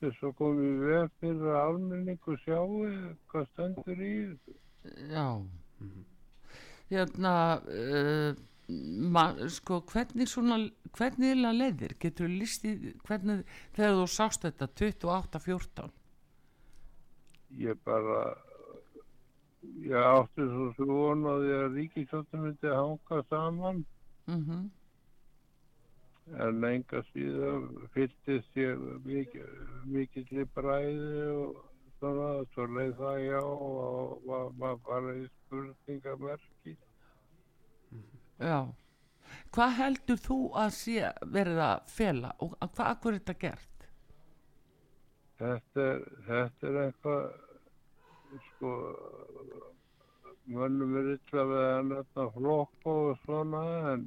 [0.00, 2.84] þess að komið við fyrir að almenningu sjáu
[3.32, 4.54] hvað stendur í þessu.
[5.10, 5.26] já.
[6.90, 7.34] Hérna,
[7.70, 8.34] uh,
[9.14, 10.58] ma, sko, hvernig svona,
[10.98, 11.96] hvernig er það leiðir?
[12.04, 13.44] Getur listið, hvernig,
[13.76, 15.94] þegar þú sást þetta 28-14?
[17.60, 18.18] Ég bara,
[19.84, 23.86] ég átti svo svo vonaði að ríkisjóttum myndi hanga saman
[24.30, 24.68] Mm
[26.38, 28.78] en enga síðan fylltist ég
[29.90, 31.56] mikið, bræði og
[31.98, 36.76] svona, svo leið það já og bara í spurningamerki.
[38.40, 38.72] Já.
[39.54, 43.86] Hvað heldur þú að sé verið að fela og að hvað akkur er þetta gert?
[45.40, 47.26] Þetta er, þetta er eitthvað,
[48.46, 48.72] sko,
[50.52, 54.06] mönnum er illa við að nefna flokk og svona, en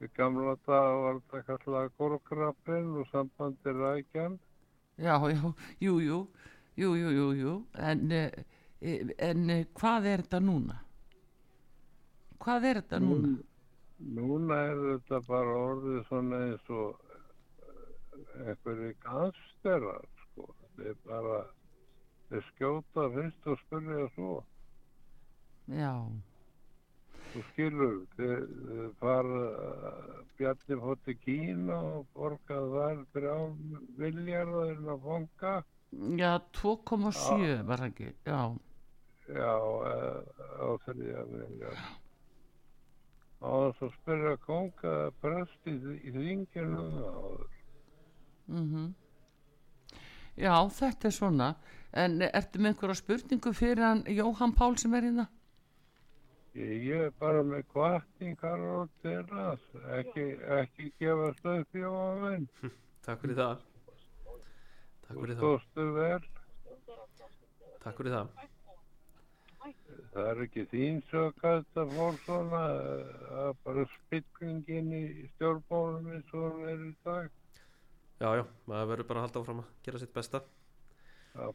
[0.00, 4.40] við gamla dag var þetta kallað gorgrappin og sambandi rækjan.
[4.96, 5.42] Já, já,
[5.80, 6.20] jú, jú,
[6.76, 8.44] jú, jú, jú, jú, en, eh,
[8.80, 10.85] eh, en eh, hvað er þetta núna?
[12.46, 13.32] Hvað er þetta núna?
[14.16, 17.02] Núna er þetta bara orðið svona eins og
[18.44, 20.46] einhverju gangsterar, sko.
[20.76, 21.38] Þetta er bara,
[22.30, 24.36] þeir skjóta fyrst og spyrja svo.
[25.74, 25.92] Já,
[27.32, 29.40] Þú skilur, þið fara
[30.38, 33.34] Bjarni fótt til Kína og borgað þar þrjá
[33.98, 35.54] viljarðin að fanga.
[36.20, 36.30] já,
[36.60, 38.40] 2,7 var það ekki, já,
[39.26, 40.22] Já, uh,
[40.62, 41.82] á þrjá viljarð.
[43.44, 45.74] Á þess að spyrja konga prest í,
[46.14, 47.48] þinginu áður.
[48.46, 48.94] mhm.
[50.36, 51.48] Já, þetta er svona,
[51.96, 55.28] en ertu með einhverja spurningu fyrir hann Jóhann Pál sem er hérna?
[56.56, 59.64] Ég, ég er bara með kvartingar og það.
[59.98, 60.26] Ekki,
[60.60, 62.48] ekki gefast upp í ofinn.
[63.04, 63.64] Takk fyrir það
[65.06, 66.28] Takk fyrir það.
[67.84, 68.55] Takk fyrir það
[70.16, 72.60] Það er ekki þín sök að þetta fór svona,
[73.44, 75.02] er bara spillingin í
[75.34, 77.32] stjórnbólum eins og hún er í dag.
[78.16, 80.40] Já, já, maður verður bara að halda áfram að gera sitt besta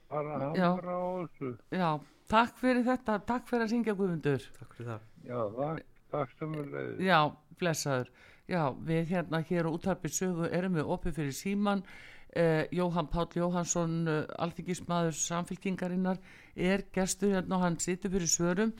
[0.10, 0.68] bara að Já.
[0.70, 1.52] hamra á þessu.
[1.74, 1.88] Já,
[2.32, 4.46] takk fyrir þetta, takk fyrir að syngja Guðmundur.
[4.60, 5.82] Takk fyrir það Já, það,
[6.14, 7.02] takk sem er leiðið.
[7.08, 7.20] Já,
[7.62, 8.12] blessaður.
[8.52, 11.84] Já, við hérna hér á útarpið sögu erum við opið fyrir síman.
[12.32, 16.18] Eh, Jóhann Páll Jóhansson, uh, alþingismadur samfélkingarinnar,
[16.56, 18.72] er gestur hérna og hann situr fyrir svörum.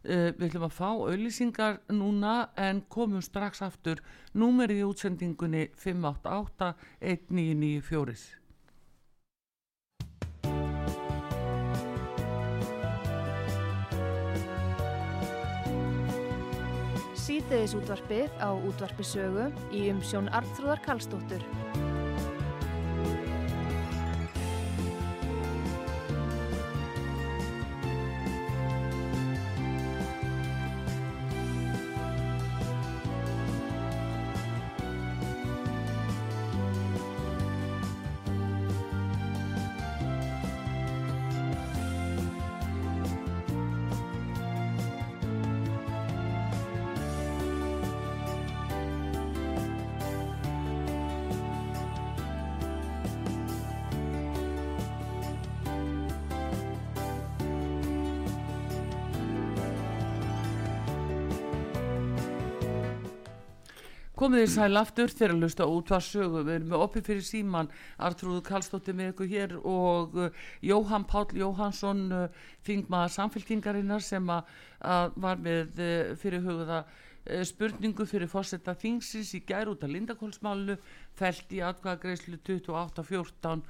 [0.00, 4.00] Eh, við ætlum að fá auðlýsingar núna en komum strax aftur
[4.32, 6.70] númerið í útsendingunni 588
[7.02, 8.38] 1994.
[17.20, 21.89] Síðdeðis útvarpið á útvarpisögu í umsjón Arnþróðar Karlsdóttur.
[64.30, 66.40] Komið þið sæl aftur þegar að lusta útvarsögu.
[66.46, 67.68] Við erum með opið fyrir síman
[68.06, 70.28] Artrúðu Karlsdóttir með ykkur hér og uh,
[70.62, 74.52] Jóhann Páll Jóhansson uh, þingmaða samfélkingarinnar sem að,
[74.86, 79.90] að var með uh, fyrir hugða uh, spurningu fyrir fórsetta þingsins í gær út af
[79.90, 80.76] Lindakólsmálu
[81.18, 83.64] fælt í atkvæðagreislu 2814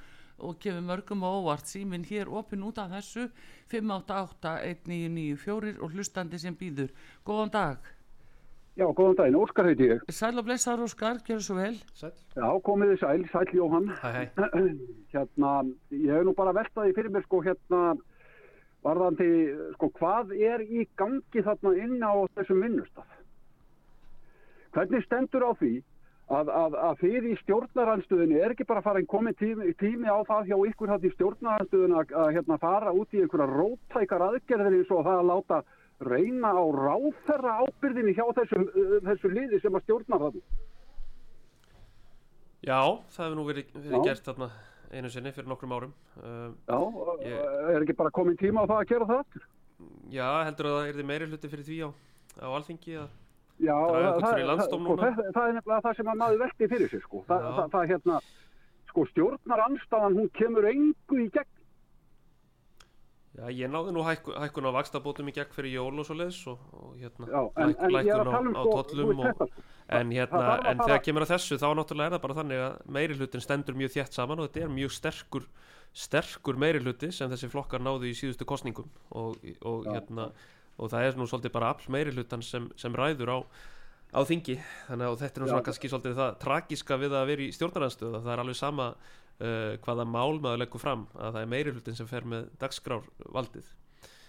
[0.45, 3.25] og kemur mörgum og óvart síminn hér opinn út af þessu
[3.73, 6.93] 588 1994 og hlustandi sem býður.
[7.25, 7.91] Góðan dag.
[8.81, 9.99] Já, góðan daginn, Óskar heiti ég.
[10.09, 11.75] Sæl og blessaður Óskar, gjör svo vel.
[11.93, 13.91] Sæll Já, komið þið sæl, sæl Jóhann.
[14.01, 14.61] Hæ, hæ
[15.13, 15.51] Hérna,
[15.93, 17.81] ég hef nú bara veltaði fyrir mér sko hérna
[18.81, 19.27] varðandi,
[19.75, 23.11] sko hvað er í gangi þarna inn á þessum vinnustaf?
[24.73, 25.73] Hvernig stendur á því
[26.31, 30.49] að, að, að þið í stjórnaranstöðinu er ekki bara farin komin tími, tími á það
[30.49, 34.95] hjá ykkur þetta í stjórnaranstöðinu að, að hérna, fara út í einhverja róttækar aðgerðir eins
[34.95, 35.61] og það að láta
[36.07, 40.41] reyna á ráðferra ábyrðinni hjá þessu, uh, þessu liði sem að stjórnar það.
[42.61, 42.81] Já,
[43.15, 44.51] það hefur nú verið, verið gert þarna
[44.91, 46.77] einu sinni fyrir nokkrum árum uh, Já,
[47.25, 49.41] Ég- er ekki bara komin tíma á það að gera það?
[50.13, 51.89] Já, heldur að það er meiri hluti fyrir því á,
[52.43, 53.09] á alþingi að
[53.61, 57.01] Já, það, það, sko, það, það er nefnilega það sem að maður velti fyrir sig
[57.03, 57.19] sko.
[57.27, 58.15] Það, það hérna,
[58.89, 61.51] sko, stjórnar anstaðan, hún kemur engu í gegn.
[63.31, 66.39] Já, ég náði nú hækku, hækkun á vakstabótum í gegn fyrir jól og svo leiðis
[66.51, 68.73] og, og hérna Já, en, læk- en lækkun á, um á sko,
[69.07, 69.53] veist og,
[70.01, 70.41] en hérna,
[70.71, 73.77] en þegar kemur að þessu þá náttúrulega er það bara þannig að meiri hlutin stendur
[73.79, 75.47] mjög þétt saman og þetta er mjög sterkur
[76.03, 80.27] sterkur meiri hluti sem þessi flokkar náðu í síðustu kostningum og, og hérna
[80.81, 83.37] og það er nú svolítið bara all meiri hlutan sem, sem ræður á,
[84.11, 84.55] á þingi.
[84.87, 88.21] Þannig að þetta er nú svona kannski svolítið það tragiska við að vera í stjórnaranstöðu
[88.23, 88.87] það er alveg sama
[89.41, 93.69] uh, hvaða mál maður leggur fram að það er meiri hlutin sem fer með dagskrárvaldið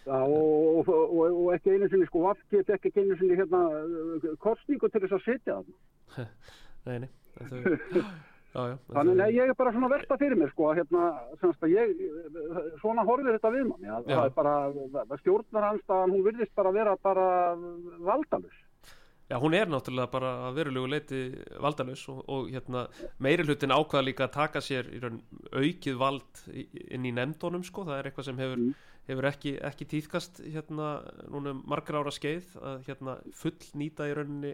[0.03, 4.91] Já, og, og, og, ekki einu sinni, sko, Vafki ekki einu sinni hérna uh, kostningu
[4.91, 6.27] til þess að sitja það.
[6.89, 8.03] Nei, nei, en þau
[8.53, 11.05] Já, já, Þannig að ég er bara svona að velta fyrir mér, sko, að hérna,
[11.41, 11.93] semst að ég,
[12.83, 14.17] svona horfir þetta við manni, að Já.
[14.19, 14.57] það er bara,
[15.97, 17.25] að hún virðist bara vera bara
[18.05, 18.59] valdalus.
[19.31, 21.19] Já, hún er náttúrulega bara að verulegu leiti
[21.63, 22.83] valdalaus og, og hérna
[23.23, 25.23] meiri hlutin ákvaða líka að taka sér raun
[25.57, 28.75] aukið vald inn í nefndunum sko, það er eitthvað sem hefur, Mm.
[29.09, 30.91] hefur ekki, ekki tíðkast hérna
[31.33, 34.53] núna um margar ára skeið að hérna full nýta í rauninni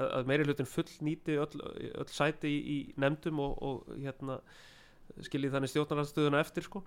[0.00, 4.38] að, meiri hlutin full nýti öll, öll sæti í, í nefndum og, og hérna
[5.26, 6.84] skiljið þannig stjórnarhansstöðuna eftir sko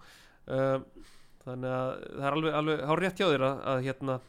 [0.47, 0.85] um,
[1.43, 4.19] þannig að það er alveg, alveg hár rétt hjá þér að, að hérna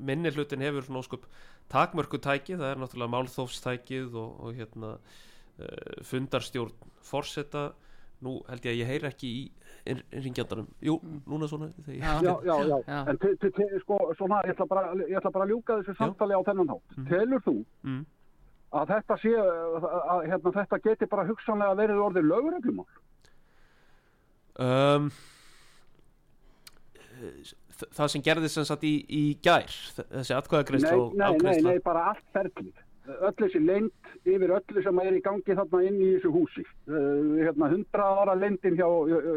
[0.00, 1.26] minni hlutin hefur svona óskup
[1.72, 6.72] takmörku tæki, það er náttúrulega málþófstækið og, og hérna uh, fundarstjórn
[7.04, 7.72] forseta
[8.24, 10.94] nú held ég að ég heyri ekki í ringjandanum, jú,
[11.28, 12.14] núna svona Já.
[12.24, 12.54] Já, já,
[12.88, 15.76] já, en te, te, te, sko, svona, ég ætla, bara, ég ætla bara að ljúka
[15.82, 16.94] þessu samtali á þennan hátt.
[16.96, 17.08] Mhm.
[17.10, 18.04] Telur þú mm,
[18.80, 22.88] að þetta sé, að hérna, þetta geti bara hugsanlega verið orðið lögureglumál?
[24.64, 25.10] um,
[26.94, 27.54] þ-
[27.94, 31.70] það sem gerðist sem sagt í, í gær þessi atkvæðagreisla Nei, og nei, nei, afgreisla
[31.70, 32.74] nei, bara allt ferlið.
[33.04, 36.62] Öll þessi leynd yfir öllu sem er í gangi þarna inn í þessu húsi.
[36.88, 38.86] Uh, hérna, hundra ára leyndin hjá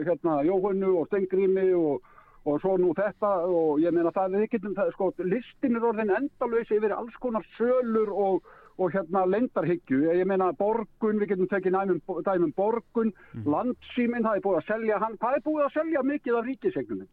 [0.08, 2.06] hérna, Jóhannu og Stengrími og,
[2.48, 6.16] og svo nú þetta og ég meina það við getum það, sko, listin er orðin
[6.22, 8.48] endalös yfir alls konar sölur og,
[8.80, 10.06] og hérna leyndarhyggju.
[10.16, 13.12] Ég meina borgun, við getum tekið dæmum, dæmum borgun,
[13.44, 17.12] landsýmin, það er búið að selja hann, það er búið að selja mikið af ríkisegnunum.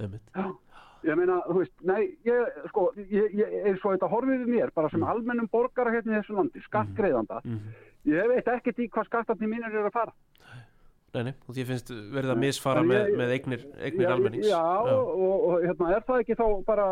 [0.00, 0.10] Já.
[0.40, 0.48] Já,
[1.10, 4.72] ég meina, þú veist, nei, ég, sko, ég, ég, eins og þetta horfið við mér,
[4.76, 7.70] bara sem almennum borgara hérna í þessu landi, skattgreðanda, Mhm.
[8.06, 10.12] ég veit ekkert í hvað skattarnir mínir eru að fara.
[11.12, 14.60] Nei, nei, og því finnst verið að misfara með, með eignir, eignir Já, almennings Já,
[14.94, 16.84] Og, og hérna, er það ekki þá bara,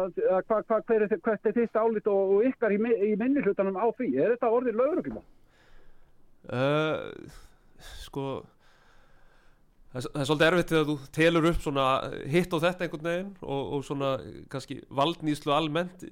[0.49, 2.79] hva, hva, hver er, þitt álit og, og ykkar í,
[3.13, 4.09] í minni hlutanum á því?
[4.19, 5.23] Er þetta orðið lögreglum?
[6.49, 7.13] Uh,
[8.03, 8.25] sko
[10.05, 11.87] það er, svolítið erfitt þegar þú telur upp svona
[12.33, 14.11] hitt og þetta einhvern veginn og, og svona
[14.53, 16.05] kannski valdnýslu almennt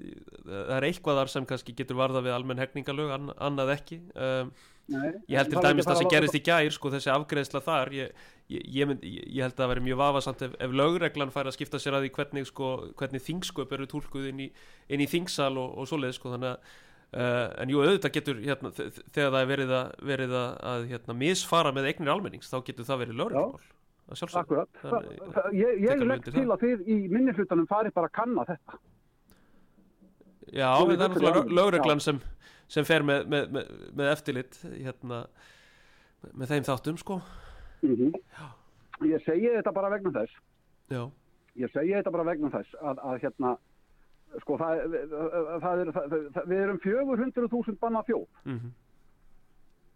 [0.46, 4.54] það er eitthvað þar sem kannski getur varða við almenn hegningalög, ann, annað ekki um,
[4.86, 5.10] Nei.
[5.26, 8.26] ég held til dæmis að það sem gerist í gær sko þessi afgreðsla þar ég,
[8.54, 11.56] ég, ég, mynd, ég, held að það veri mjög vafasamt ef, ef lögreglan fær að
[11.56, 14.48] skipta sér að því hvernig, sko, hvernig þingsköp eru túlkuð inn í,
[14.94, 16.76] inn í þingsal og, og svoleið sko þannig að
[17.16, 21.14] Uh, en jú, auðvitað getur hérna, þegar það er verið að, verið að, að hérna,
[21.16, 23.70] misfara með eignir almennings þá getur það verið lögreglumál.
[24.40, 24.68] Akkurat.
[24.82, 26.52] Það- það- Ég, ég legg til það.
[26.52, 28.78] að þið í minni hlutanum fari bara að kanna þetta.
[30.54, 32.20] Já, það er náttúrulega lögreglan sem,
[32.70, 35.22] sem fer með, með, með, með eftirlit hérna,
[36.34, 37.20] með þeim þáttum sko
[37.82, 38.12] Mm
[39.04, 40.36] Ég segi þetta bara vegna þess
[40.88, 41.02] Já,
[41.60, 43.50] ég segi þetta bara vegna þess að, að hérna
[44.42, 44.98] sko það,
[45.62, 48.26] það er það, við erum 400.000 banna þjóð.
[48.44, 48.74] Mm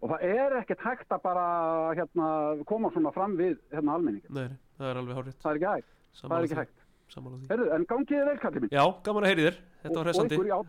[0.01, 1.47] og það er ekkert hægt að bara
[1.99, 2.29] hérna
[2.69, 4.47] koma svona fram við hérna almenningin nei,
[4.79, 6.80] það er alveg hárið það er ekki hægt, það er ekki hægt
[7.11, 7.47] Sammála því.
[7.51, 8.73] Herðu, en gangið er vel kallið minn.
[8.77, 10.65] Já, gaman að heyri þér, þetta var og hressandi, ykkur, já, Já,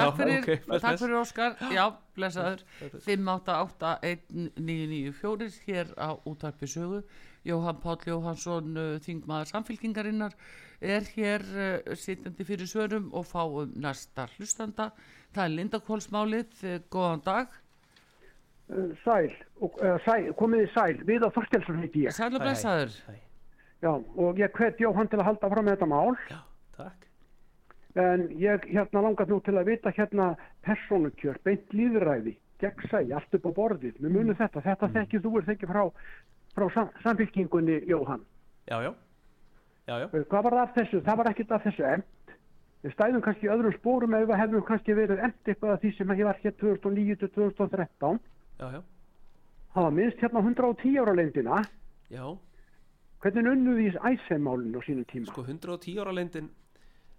[0.00, 1.84] takk fyrir, ok, bless, takk fyrir Óskar, já,
[2.18, 2.60] blessaður.
[3.08, 7.00] 5881994 hér á útarpi sögu.
[7.48, 10.34] Jóhann Páll Jóhannsson uh, þingmaður samfélkingarinnar
[10.80, 14.90] er hér uh, sittandi fyrir svörum og fáum næsta hlustanda.
[15.34, 17.46] Það er Lindakólsmálið, uh, góðan dag.
[19.02, 22.12] Sæl, og, uh, sæl, komið í sæl, við á Þorstelsson heiti ég.
[22.14, 22.92] sæl og blessaður.
[23.08, 23.12] Hæ,
[23.82, 26.40] Já, og ég hvet Jóhann til að halda fram með þetta mál, Já,
[26.76, 27.06] takk
[27.96, 32.36] en ég hérna langar nú til að vita hérna persónukjör, beint líðræði.
[32.60, 33.94] gegnsæi, allt upp á borðið.
[34.04, 34.92] Við munum þetta, þetta Mm.
[34.94, 35.90] þekkir þú er þekkir frá,
[36.54, 38.20] frá sam, samfélkingunni, Jóhann.
[38.68, 38.94] já, já,
[39.88, 41.00] já, já, Eh, Hvað var það af þessu?
[41.00, 42.04] Það var ekkert af þessu emt.
[42.84, 46.24] Við stæðum kannski öðrum spórum við hefðum kannski verið emt eitthvað af því sem ég
[46.24, 48.20] var hér 2009 til 2013.
[48.60, 48.82] já, já,
[49.74, 51.64] Það var minnst hérna á 110 ára lengdina.
[52.10, 52.38] já,
[53.20, 55.28] Hvernig unnuði í æsæmálinu á sínum tíma?
[55.28, 56.46] sko 110 ára leyndin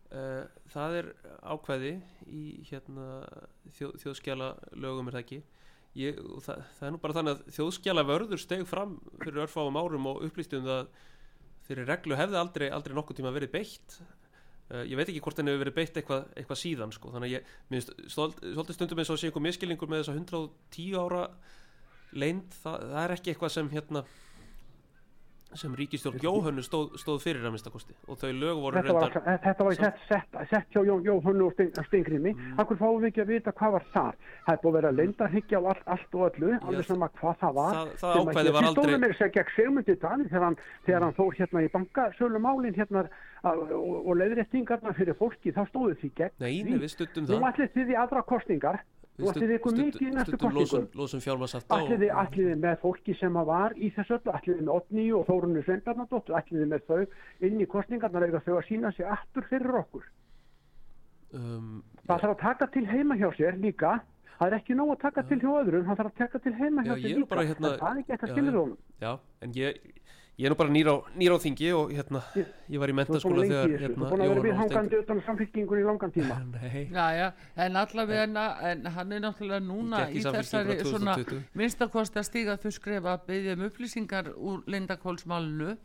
[0.09, 1.09] uh, það er
[1.45, 1.91] ákveði
[2.25, 3.09] í hérna
[3.77, 4.47] þjó, þjóðskjala
[4.81, 5.39] lögum er það ekki
[6.01, 10.09] ég, það, það er nú bara þannig að þjóðskjala vörður steg fram fyrir örfáum árum
[10.09, 10.89] og upplýstum það
[11.67, 15.53] fyrir reglu hefði aldrei, aldrei nokkuð tíma verið beitt uh, ég veit ekki hvort henni
[15.53, 17.13] hefur verið beitt eitthvað, eitthvað síðan sko.
[17.13, 21.23] þannig að ég minnst svolítið stundum eins og sé einhver miskilningur með þessa 110 ára
[22.11, 24.03] leynd, það, það er ekki eitthvað sem hérna
[25.57, 29.39] sem ríkistjórn Jóhönnu stóð, stóð fyrir að minnstakosti og þau lög voru Þetta var, reyndar
[29.45, 32.33] þetta var sett, sett, sett hjá Jóhannu og Stein, Steingrimi.
[32.35, 32.59] Mm.
[32.61, 34.21] Akkur fáum við ekki að vita hvað var það?
[34.45, 37.57] Það er búið að vera leyndarhyggja á allt, allt og öllu, alveg sama hvað það
[37.59, 37.75] var.
[37.75, 40.57] það, það ákvæði var aldrei með þess að gegn Sigmundi Dani þegar hann,
[40.91, 43.05] hann fór hérna í bankasölu málinn hérna
[43.43, 43.75] og,
[44.05, 46.35] og leiðréttingarna fyrir fólki, þá stóðu því gegn.
[46.41, 48.81] Nei, við stuttum Nú það ætlið þið í aðra kostningar,
[49.21, 50.87] Við ætlið þið ykkur mikið í næstu kostningum.
[51.77, 55.25] Ætlið þið, með fólki sem að var í þessu öllu, ætlið þið með Otni og
[55.29, 57.01] Þórunni Sveinbarnadóttur, ætlið þið með þau
[57.49, 60.07] inn í kostningarnar eða þau að sína sig aftur fyrir okkur.
[61.33, 63.99] um, Það þarf að taka til heima hjá sér líka.
[64.41, 66.81] Það er ekki nóg að taka til hjá öðrum, það þarf að taka til heima
[66.81, 67.43] hjá Já, sér líka.
[67.45, 68.77] hérna- það er ekki eitthvað.
[69.01, 69.11] Já,
[69.41, 69.77] en ég,
[70.39, 72.21] ég er nú bara nýr á, nýr á þingi og hérna,
[72.71, 73.71] ég var í Þú mentaskóla þegar.
[73.71, 76.37] Þú hérna, er búin að vera við hangandi utan samfélkingun í langan tíma.
[76.55, 77.27] Nei, Já, já,
[77.65, 81.43] en allavega en hann er náttúrulega núna í þessari svona 2020.
[81.61, 85.75] minnstakosti að stíga þau skrefa að byggja um upplýsingar úr Lindakólsmálinu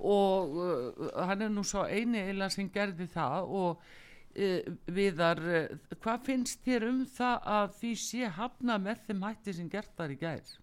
[0.00, 5.94] og uh, hann er nú svo eini eila sem gerði það og uh, viðar, uh,
[6.00, 10.14] hvað finnst þér um það að því sé hafna með þeim hætti sem gert þar
[10.16, 10.54] í gær?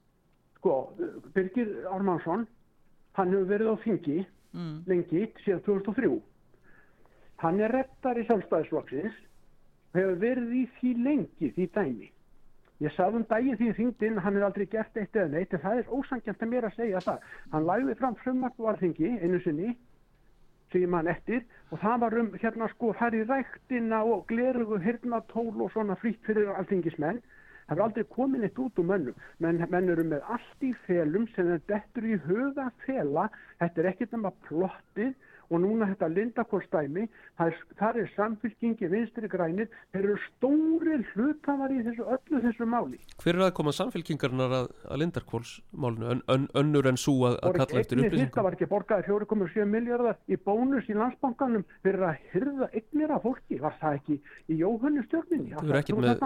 [0.57, 0.77] Sko,
[1.35, 2.47] Birgir Ármannsson,
[3.17, 4.19] hann hefur verið á þingi
[4.57, 4.83] Mm.
[4.87, 6.21] lengi, síðan 2003.
[7.43, 9.17] Hann er reddar í sjálfstæðisflokksins
[9.91, 12.07] og hefur verið í því lengi, því dæmi.
[12.81, 15.77] Ég sagði um daginn því þingdinn, hann hefur aldrei gert eitt eða neitt, en það
[15.81, 17.21] er ósangjant að mér að segja það.
[17.51, 18.17] Hann lagði fram
[18.71, 19.77] alþingi einu sinni,
[20.71, 25.61] sem man eftir, og það var um hérna sko farið í ræktina og glerugu hirnatól
[25.61, 27.21] og svona frýtt fyrir alþingismenn.
[27.67, 29.15] Það er aldrei komin eitt út úr mönnum.
[29.43, 33.25] Menn, menn eru með allt í felum sem þeir dettur í huga að fela.
[33.59, 35.11] Þetta er ekkert nema plottið
[35.49, 37.05] og núna þetta lindakostæmi,
[37.39, 42.67] það er, það er samfélkingi vinstri grænir, þeir eru stóri hlutafar í þessu öllu þessu
[42.69, 42.99] máli.
[43.23, 47.59] hver er að koma samfélkingarnar að, að Lindarkvólsmálinu, ön, ön, önnur en svo að, að
[47.61, 48.43] kalla eftir upplýsingum?
[48.47, 53.61] var ekki borgaði 4,7 miljardar í bónus í landsbankanum fyrir að hyrða eignir af fólki.
[53.61, 54.19] Var það ekki
[54.51, 55.55] í Jóhannu stjórninni?
[55.55, 56.21] Þetta með,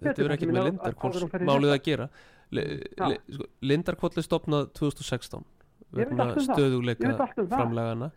[0.00, 2.08] þetta hefur ekkert með Lindarkvólsmálið að gera.
[2.54, 3.08] Já.
[3.26, 5.42] Sko, Lindarkvól er stopnað 2016
[5.96, 6.46] Ég veit vegna allt um það.
[6.46, 7.58] Ég stöðugleika veit allt um það.
[7.60, 8.08] framlegana.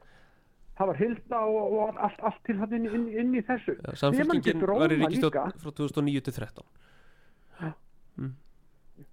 [0.80, 3.74] Það var hilda og, og allt, allt til hann inn, inn, inn í þessu.
[3.84, 6.64] Mann Samfélkingin var í líka- frá 2009 til 13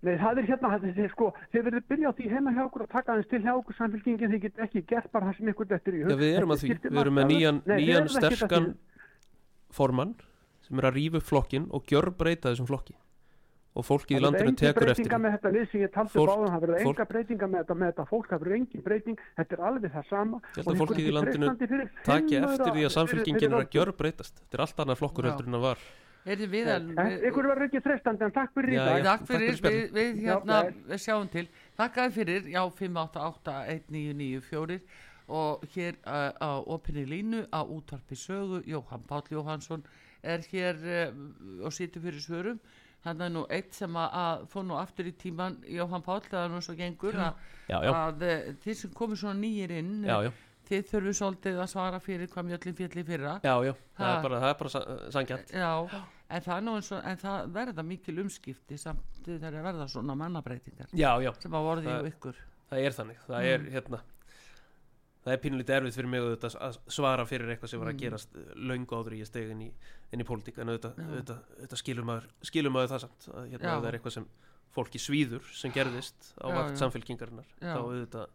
[0.03, 2.83] Nei, það er hérna, þetta er sko, þið verður byrja á því heima hjá okkur
[2.85, 5.69] að taka aðeins til hjá okkur samfélkingin, þið get ekki gert bara það sem ykkur
[5.71, 6.11] dettur í hug.
[6.11, 7.61] Já, við erum að því, við erum með nýjan.
[7.71, 8.67] Nei, nýjan erum sterkan
[9.79, 10.15] formann
[10.67, 12.97] sem er að rífa flokkin og gjör breyta þessum flokki
[13.77, 15.51] og fólkið í landinu tekur eftir þetta
[16.17, 18.05] báðum, það verður fólk- enga breytinga með þetta, með þetta.
[18.13, 20.37] Fólk, það verður engin breyting, þetta er alveg það sama.
[20.57, 21.59] Að ykkur fólkið í landinu fimm
[22.47, 25.29] eftir því að samfélkingin er að gjör breytast þetta er allt annað flokkur Já.
[25.31, 25.79] heldur en það var.
[26.27, 26.33] Að En
[27.29, 28.89] Ykkur verður ekki treystandi, en takk fyrir í Já, dag.
[28.99, 29.03] já.
[29.63, 30.57] Við, við Já, hérna
[30.91, 31.47] við sjáum til.
[31.79, 34.81] Takk fyrir, já 5881994
[35.29, 39.83] og hér uh, á opinni línu á útvarpi sögu Jóhann Páll Jóhansson
[40.23, 41.11] er hér uh,
[41.67, 42.59] og situr fyrir svörum
[43.05, 46.43] hann er nú eitt sem að, að fór nú aftur í tíman Jóhann Páll, það
[46.43, 49.95] er nú svo gengur að, já, já, að uh, þið sem komið svona nýjir inn
[50.07, 50.31] já, já,
[50.67, 53.37] þið þurfum svolítið að svara fyrir hvað mjöllin fjalli fyrra.
[53.45, 53.73] Já, já.
[53.99, 54.85] það er það er bara sa-
[55.15, 55.55] sanngjarnt.
[55.55, 55.71] Já,
[56.27, 59.89] en það, er nú eins og, en það verða mikil umskipti samt þegar það verða
[59.93, 62.45] svona mannabreitingar já, já, sem að vorði hjá ykkur.
[62.73, 63.25] það er þannig.
[63.29, 64.03] Það er hérna
[65.27, 68.35] það er pínlítið erfitt fyrir mig auðvitað að svara fyrir eitthvað sem var að gerast
[68.39, 68.51] mm.
[68.71, 69.71] löngu áður í ég steg inn í,
[70.15, 73.89] í pólitík en auðvitað, auðvitað, auðvitað skilur, maður, skilur maður það samt að hérna, það
[73.91, 74.29] er eitthvað sem
[74.77, 76.79] fólki svíður sem gerðist á Já, vakt já.
[76.85, 77.73] samfélkingarinnar Já.
[77.75, 78.31] þá auðvitað,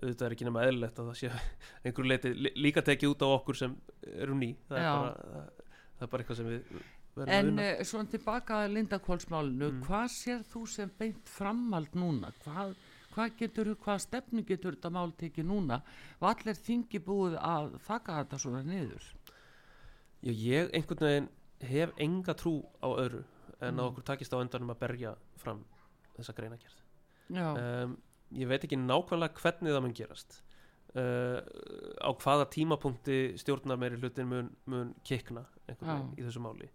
[0.00, 1.30] auðvitað er ekki nema eðlilegt að það sé
[1.90, 3.76] einhver leiti lí- líka tekið út á okkur sem
[4.16, 5.70] erum ný það er, bara, það,
[6.06, 9.80] er bara eitthvað sem við að En uh, svona tilbaka að Lindakólsmálinu, Mm.
[9.84, 12.30] hvað sér þú sem beint framhald núna?
[12.40, 12.70] Hvað,
[13.14, 15.80] hvað getur, hvað stefnu getur þetta mál tekið núna?
[16.20, 19.08] Var allir þingi búið að þakka þetta svona niður?
[20.22, 21.28] Já, ég einhvern veginn
[21.62, 23.24] hef enga trú á öðru
[23.62, 23.78] en Mm.
[23.78, 25.60] að okkur takist á endanum að berja fram
[26.16, 26.80] þessa greinagerð
[27.30, 27.44] já,
[27.84, 27.92] um,
[28.34, 30.42] ég veit ekki nákvæmlega hvernig það mun gerast
[30.98, 31.38] uh,
[32.02, 36.66] á hvaða tímapunkti stjórnar meiri hlutin mun, mun kikna í þessu máli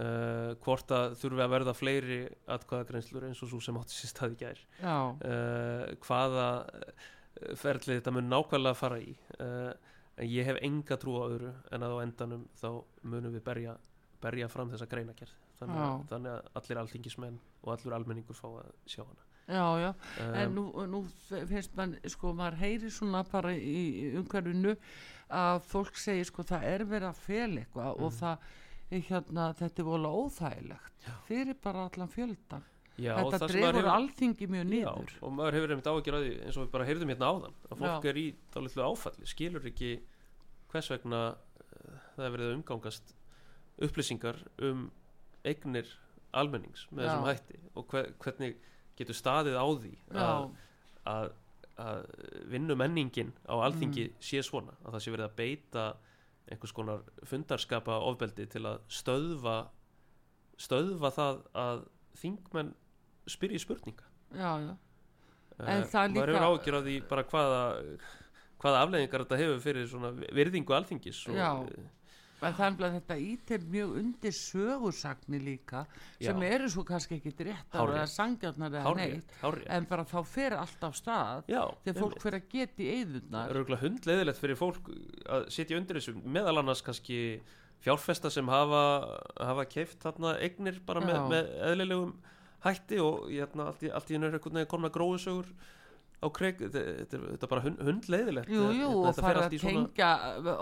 [0.00, 2.18] uh, hvort að þurfi að verða fleiri
[2.54, 4.62] atkvæðagreinslur eins og svo sem átti sér stað í gær.
[4.82, 9.14] Uh, hvaða uh, ferli þetta mun nákvæmlega fara í?
[9.38, 9.72] Uh,
[10.18, 12.68] en ég hef enga trú á öðru en að á endanum þá
[13.06, 13.76] munum við berja,
[14.22, 18.72] berja fram þessa greinagerð þannig, að- þannig að allir alþingismenn og allur almenningur fá að
[18.90, 19.24] sjá hana.
[19.48, 19.92] Já, já.
[20.42, 20.98] en um, nú, nú
[21.48, 24.74] finnst mann sko, maður heyri svona bara í umhverfinu
[25.32, 28.18] að fólk segir sko, það er verið að fel eitthvað og Mhm.
[28.18, 28.50] það
[28.90, 32.62] hérna, þetta er vola óþægilegt fyrir bara allan fjöldan
[32.98, 36.56] já, þetta hefur- alþingi mjög Já, niður og maður hefur einmitt áhyggjur að því eins
[36.58, 38.10] og við bara heyrðum hérna áðan að fólk Já.
[38.12, 39.90] er í dálitlu áfalli skilur ekki
[40.72, 43.14] hvers vegna uh, það er verið að umgangast
[43.78, 44.88] upplýsingar um
[45.46, 45.92] eignir
[46.36, 47.10] almennings með Já.
[47.12, 48.56] þessum hætti og hver, hvernig
[48.98, 50.48] getur staðið á því að,
[51.06, 51.28] að,
[51.78, 52.02] að
[52.50, 54.16] vinnu menningin á alþingi Mm.
[54.20, 55.84] sé svona að það sé verið að beita
[56.50, 59.56] einhvers konar fundarskapa ofbeldi til að stöðva
[60.58, 61.82] stöðva það að
[62.22, 62.72] þingmenn
[63.30, 64.76] spyrji spurninga já, já
[65.58, 67.60] En það er maður líka- hefur ágjör á því bara hvaða
[68.62, 71.48] hvaða afleðingar þetta hefur fyrir svona virðingu alþingis og, Já.
[72.38, 75.84] Þannig að þetta ítir mjög undir sögursagnir líka
[76.20, 76.48] sem Já.
[76.54, 77.98] eru svo kannski ekki réttar Hárrétt.
[77.98, 79.36] eða sangjarnar eða neitt
[79.76, 82.98] en bara þá fer allt á stað já, þegar fólk fer að geta í það
[82.98, 84.90] eyðurnar er auðvitað hundleiðilegt fyrir fólk
[85.38, 87.20] að sitja undir þessu meðal annars kannski
[87.82, 88.82] fjárfesta sem hafa,
[89.38, 92.14] hafa keift þarna eignir bara með, með eðlilegum
[92.64, 95.50] hætti og hérna, allt í, í veginn komna gróðsögur
[96.18, 99.52] á kreik þetta, er- þetta bara hund, hundleiðilegt Jú, jú, og þetta fer fara að
[99.54, 100.08] í svona tengja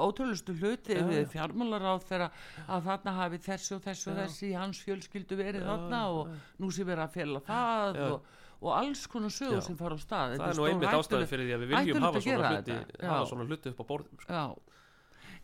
[0.05, 1.29] ótrúlustu hluti Já, við já.
[1.33, 2.27] fjármálar á þeirra
[2.69, 6.35] að þarna hafi þessi og þessi og þessi hans fjölskyldu verið Já, þarna og já.
[6.61, 8.27] nú sé verið að fela það og,
[8.61, 10.37] og alls konar sögur sem fara á stað.
[10.41, 12.77] Það er nú einmitt ástæðan fyrir því að við viljum hafa svona, hluti,
[13.07, 14.33] hafa svona hluti upp á borðum sko.
[14.33, 14.45] Já,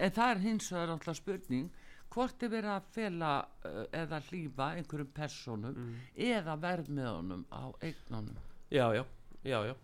[0.03, 1.71] en það er hins vegar alltaf spurning
[2.13, 3.33] hvort er verið að fela
[3.65, 5.95] uh, eða hlýfa einhverjum personum Mm.
[6.29, 8.37] eða verðmiðunum á eignunum?
[8.73, 9.05] Já, já,
[9.45, 9.75] já, já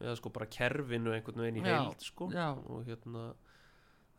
[0.00, 2.50] eða sko bara kerfinu einhvern veginn í heild sko já.
[2.52, 3.30] og hérna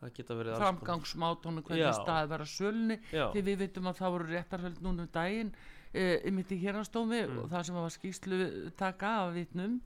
[0.01, 4.28] það geta verið framgangsmátunum hvernig staði var að sölni því við veitum að það voru
[4.32, 7.39] réttarhöld núna um daginn uh, mitt í hérastómi Mm.
[7.43, 8.39] og það sem var skýslu
[8.78, 9.80] taka af vitnum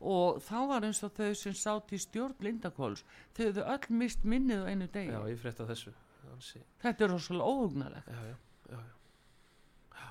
[0.00, 3.02] og þá var eins og þau sem sátt í stjórn Lindakóls
[3.36, 5.92] þau hefðu öll mist minnið á einu degi já, ég frétta þessu
[6.32, 6.62] Ansi.
[6.80, 8.36] þetta er rosalega óhugnalegt já, já,
[8.70, 8.78] já,
[9.92, 10.08] já.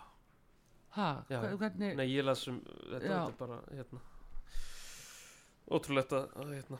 [0.98, 1.40] ha, Já.
[1.42, 3.10] hve- hvernig Nei, ég las um þetta, Já.
[3.10, 4.00] þetta er bara hérna
[5.70, 6.80] ótrúlegt að, að hérna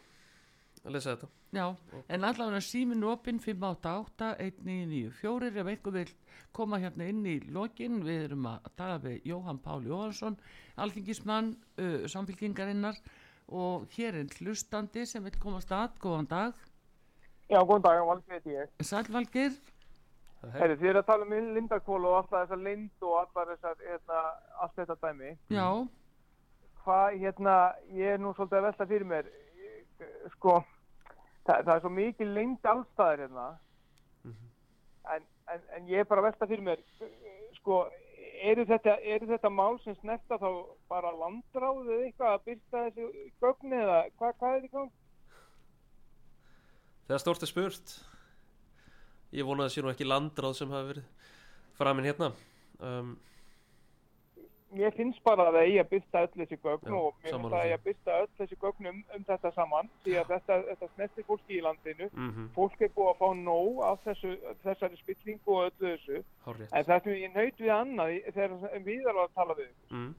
[0.86, 1.28] að lesa þetta.
[1.56, 1.66] Já,
[2.14, 6.12] en allavega símin opinn 588-1994 ef einhver vil
[6.56, 10.36] koma hérna inn í lokin, við erum að tala við Jóhann Pál Jóhansson
[10.80, 11.48] alþingismann
[11.82, 12.98] uh, samfélkingarinnar
[13.50, 16.54] og hér er hlustandi sem vil koma stað, góðan dag.
[17.50, 18.66] Já, góðan dag, Valgeir heiti ég.
[18.86, 19.54] Sælvalgir,
[20.54, 24.18] þið eru að tala um Lindakól og alltaf þessa lind og allar þessar, hérna,
[24.62, 25.30] allt þetta dæmi.
[25.50, 25.68] já
[26.84, 27.56] Hvað, hérna,
[27.94, 29.32] ég er nú svolítið að velta fyrir mér,
[30.36, 30.60] sko,
[31.48, 33.48] það, það er svo mikið lind allstaðir hérna,
[35.16, 36.86] en, en, en ég er bara að velta fyrir mér,
[37.60, 37.82] sko,
[38.40, 40.50] eru þetta, eru þetta mál sem snerta þá
[40.92, 44.92] bara landráðið eða eitthvað að byrsta þessi gögni eða hvað, hvað er þetta í gang?
[47.20, 47.96] stórt er spurt.
[49.36, 51.34] Ég vona að það sé nú ekki landráð sem hafi verið
[51.78, 52.32] framinn hérna.
[52.80, 53.18] Um,
[54.72, 57.54] Mér finnst bara að það eigi að byrsta öll þessi gögn Já, og mér finnst
[57.54, 57.72] að því.
[57.74, 61.58] að byrsta öll þessi gögn um, um þetta saman því að þetta, þetta snertir fólki
[61.58, 62.10] í landinu.
[62.14, 64.32] Mm fólk er búið að fá nóg af þessu,
[64.64, 66.24] þessari spillingu og öllu þessu.
[66.46, 66.74] Hárrétt.
[66.74, 70.14] En það sem ég naut við annað þegar við erum að tala við mm,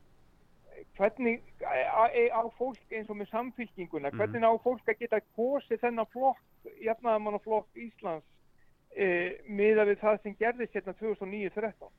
[0.97, 4.19] hvernig á, á fólk eins og með samfylkinguna Mhm.
[4.19, 6.41] hvernig á fólk að geta kosið þennan flokk
[6.85, 8.25] jafnaðamannaflokk Íslands
[8.97, 11.91] e, miða við það sem gerðist hérna 2009-13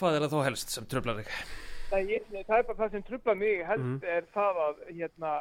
[0.00, 1.30] hvað er það þá helst sem tröflar þig
[1.90, 4.02] Nei, ég, það er bara það sem trubla mig helst Mhm.
[4.16, 5.32] er það að hérna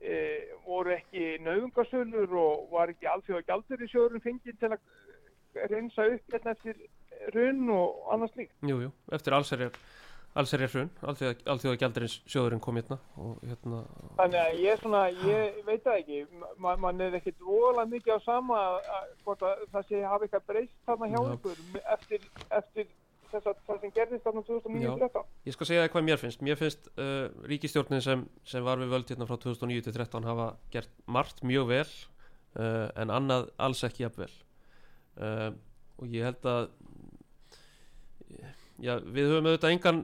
[0.00, 0.14] e,
[0.66, 6.32] voru ekki nauðungasölur og var ekki alþjóða gjaldur í sjóðurinn fengið til að reynsa upp
[6.34, 6.80] hérna eftir
[7.34, 8.52] runn og annars líkt.
[8.66, 9.76] jú, jú, eftir allserjar
[10.34, 13.84] allserjar hrun, allþjóða gjaldarins sjóðurinn kom hérna og hérna
[14.18, 16.18] Þannig að ég svona, ég veit það ekki,
[16.58, 20.46] Ma, mann er ekkit vola mikið á sama að, að, að það sé hafa eitthvað
[20.50, 21.34] breyst þarna hjá Já.
[21.36, 21.62] ykkur
[21.94, 22.86] eftir, eftir
[23.30, 25.28] þess að það sem gerðist þarna 2009-13.
[25.48, 26.42] ég skal segja þér hvað mér finnst.
[26.44, 30.48] Mér finnst uh, ríkistjórnin sem, sem var við völd hérna frá 2009 til 13 hafa
[30.74, 34.32] gert margt mjög vel uh, en annað alls ekki jafnvel.
[35.14, 35.50] Uh,
[36.02, 36.68] og ég held að
[38.82, 40.00] já, við höfum auðvitað engan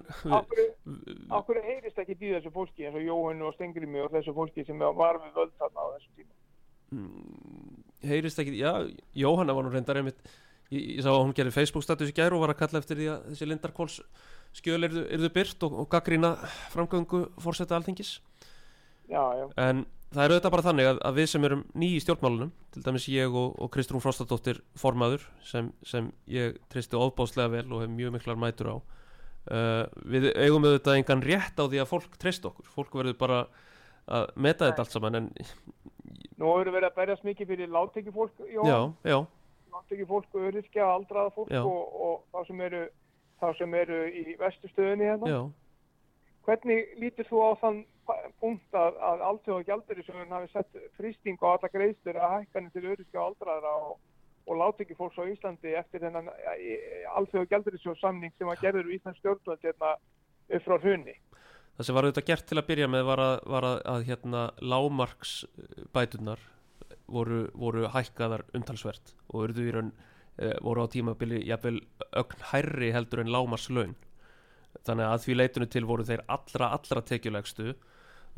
[1.34, 4.78] Akkur, heyrist ekki í þessu fólki eins og Jóhannu og Stengrimi og þessu fólki sem
[4.78, 6.36] var við völd þarna á þessum tíma?
[6.90, 8.72] Mm, heyrist ekki já,
[9.14, 10.22] Jóhanna var nú reyndar einmitt
[10.74, 13.00] ég, ég sá að hún gerir Facebook status í gæru og var að kalla eftir
[13.00, 14.00] því að þessi Lindarkóls
[14.56, 16.34] skjöl eru, eru byrt og, og gaggrína
[16.72, 18.18] framgöngu fórseta alþingis.
[19.10, 22.02] Já, já, en það er auðvitað bara þannig að, að við sem erum ný í
[22.02, 27.66] stjórnmálunum til dæmis ég og, og Kristrún Frostadóttir formaður sem, sem ég tristi ofbáslega vel
[27.70, 31.90] og hef mjög miklar mætur á uh, við eigum auðvitað engan rétt á því að
[31.90, 32.70] fólk trist okkur.
[32.74, 33.40] Fólk verður bara
[34.10, 35.28] að meta þetta allt saman en
[36.40, 39.18] nú hefur verið að berjast mikið fyrir láttekki fólk já, já,
[40.08, 42.82] fólk, öryrkja, aldraða fólk og, og þá sem eru
[43.58, 45.30] sem eru í vestustöðunni hérna.
[45.30, 45.40] Já.
[46.44, 47.80] Hvernig lítur þú á þann
[48.42, 52.86] punkt að, að alltjóða gjaldur sem hafi sett frýsting á alla greiðstur að hækkanir til
[52.90, 53.98] öryrkja og aldraðra og,
[54.50, 56.30] og láti ekki fólks á Íslandi eftir þennan
[57.14, 59.94] alltjóða gjaldur samning sem að gerður í Íslands stjórnvöld hérna
[60.50, 61.16] upp frá hrunni?
[61.76, 64.42] það sem var auðvitað gert til að byrja með var að, var að, að hérna
[64.60, 65.34] lámarks
[65.94, 66.42] bætunar
[67.10, 69.90] voru, voru hækkaðar umtalsvert og urðu í raun
[70.38, 71.80] e, voru á tímabili jafnvel
[72.22, 73.96] ögn hærri heldur en lámarslaun
[74.86, 77.74] þannig að því leitinu til voru þeir allra allra tekjulegstu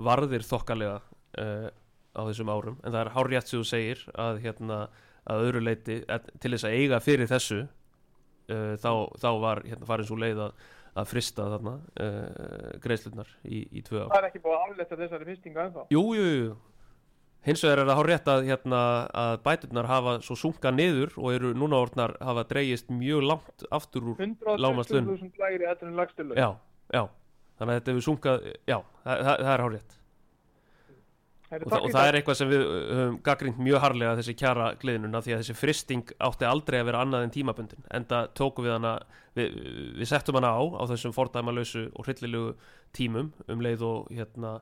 [0.02, 1.68] varðir þokkalega uh,
[2.12, 2.78] á þessum árum.
[2.82, 4.82] En það er hár rétt sem þú segir að hérna
[5.22, 6.00] að öðru leiti
[6.42, 10.66] til þess að eiga fyrir þessu uh, þá, þá var hérna farin svo leið að,
[10.98, 14.12] að frista þarna uh, greiðslurnar í, í tvö ár.
[14.14, 15.88] Það er ekki búið að afletta þessari frýstinga ennþá.
[15.94, 16.52] Jú, jú, jú
[17.42, 18.82] Hins vegar er það hár rétt að, hérna,
[19.18, 24.12] að bæturnar hafa svo sunga niður og eru núna orðnar hafa dreigist mjög langt aftur
[24.12, 25.32] úr 120.000 lágmarkslaunum.
[25.42, 26.38] lægri eftir en lagstilu.
[26.38, 26.54] Já,
[26.94, 27.02] já
[27.58, 29.98] Þannig að þetta hefur sungað, já, það, það, það er hár rétt
[31.52, 34.68] og, það, og það er eitthvað sem við uh, höfum gaggrínt mjög harlega þessi kjara
[34.80, 38.76] gliðnuna því að þessi fristing átti aldrei að vera annað en tímabundin enda tókum við
[38.76, 38.94] hana
[39.36, 39.58] við,
[40.00, 42.54] við settum hana á á þessum fordæmalausu og hryllilegu
[42.96, 44.54] tímum um leið og hérna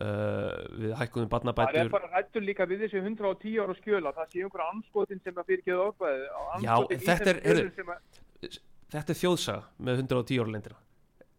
[0.00, 1.90] uh, við hækkuðum Það er barnabætur.
[1.94, 4.14] bara rættur líka við þessi 110 ára skjöla.
[4.16, 6.30] Það sé einhver anskotin sem að fyrirgeða orðbæði.
[6.64, 6.74] Já,
[7.08, 8.56] þetta er- heyrðu,
[8.94, 10.80] þetta er þjóðsaga með 110 ára lendina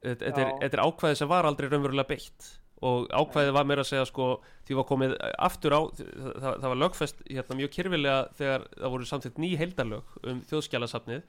[0.05, 2.51] þetta, er, er ákvæði sem var aldrei raunverulega beitt.
[2.85, 4.25] Og ákvæðið var meira að segja sko
[4.67, 5.13] því var komið
[5.47, 10.17] aftur á það, það, var lögfest hérna mjög kyrfilega þegar það voru samtitt ný heildarlög
[10.27, 11.21] um þjóðskjálasafnið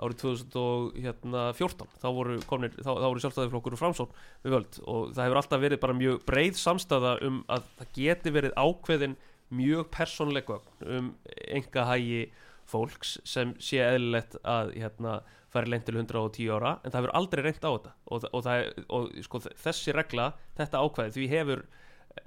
[0.00, 5.26] árið 2014 þá voru, komnir, þá, þá voru sjálfstæðiflokkur og framsón við völd og það
[5.26, 9.18] hefur alltaf verið bara mjög breið samstæða um að það geti verið ákveðin
[9.60, 11.10] mjög persónleg gögn um
[11.50, 12.22] enga hægi
[12.70, 15.20] fólks sem sé eðlilegt að hérna,
[15.50, 17.94] færi lengt til 110 ára en það hefur aldrei reynt á þetta.
[18.06, 20.28] Og, og, það, og sko, þessi regla,
[20.58, 21.64] þetta ákvæði því hefur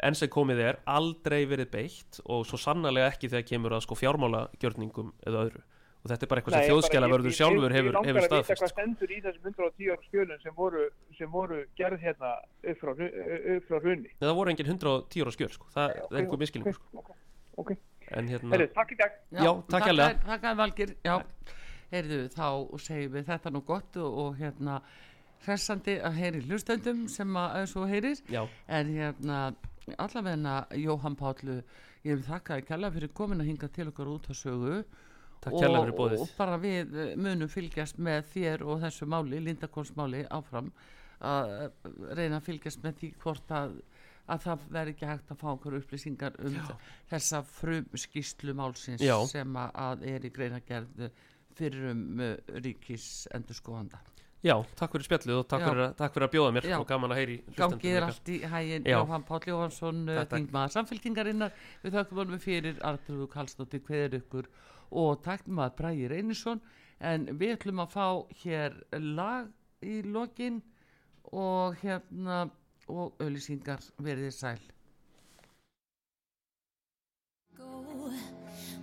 [0.03, 3.97] enn sem komið er aldrei verið beitt og svo sannarlega ekki þegar kemur að sko
[3.99, 5.63] fjármálagjörningum eða öðru
[6.03, 9.19] og þetta er bara eitthvað sem þjóðskjalaverður sjálfur hefur, hefur Ég staðfest hvað stendur í
[9.23, 10.85] þessum 110 ára skjölum sem voru,
[11.17, 12.33] sem voru gerð hérna
[12.73, 14.11] upp frá, upp frá hrunni.
[14.11, 15.69] Nei, það voru engin 110 ára skjöl sko.
[15.71, 17.03] það, það er einhver miskilningur sko.
[17.03, 17.13] Ok,
[17.63, 17.73] ok.
[18.11, 19.17] en hérna, Herri, takk í dag.
[19.31, 20.19] Já, takk hérlega.
[20.27, 21.15] Takk að Valgir, já
[21.93, 22.45] Heyrðu, þá
[22.81, 24.79] segjum við þetta nú gott og, og hérna
[25.45, 29.39] hressandi að heyri hlustendum sem að að svo heyrir já, en hérna
[29.99, 31.59] allavegna Jóhann Pállu
[32.03, 34.79] ég vil þakka þér kærlega fyrir komin að hinga til okkar út á sögu
[35.97, 40.71] bóðið og bara við eh, munum fylgjast með þér og þessu máli, Lindakonsmáli áfram.
[41.23, 43.75] Að eh, reyna að fylgjast með því hvort að,
[44.33, 46.57] að það verði ekki hægt að fá okkur upplýsingar um
[47.11, 49.17] þessa frum skýslu málsins Já.
[49.31, 51.07] sem að, er í greinagerð
[51.53, 52.33] fyrir um uh,
[52.63, 53.99] ríkis endurskóðanda
[54.43, 56.75] já, takk fyrir spjallið og takk, fyrir að, takk fyrir að bjóða mér Já.
[56.79, 58.87] og gaman að heyri Gangið er allt í hægin.
[58.91, 60.33] Jóhann Páll Jóhansson, Takk, takk.
[60.35, 64.49] þingmaður samfélkingarinnar við þakkum honum fyrir Artur Kallstóttir hverður ykkur
[65.03, 66.61] og takkum að Bræði Reynisson
[67.03, 68.07] en við ætlum að fá
[68.43, 69.49] hér lag
[69.83, 70.61] í lokin
[71.31, 72.43] og hérna
[72.91, 74.61] og auðlýsingar verið þið sæl
[77.57, 77.83] go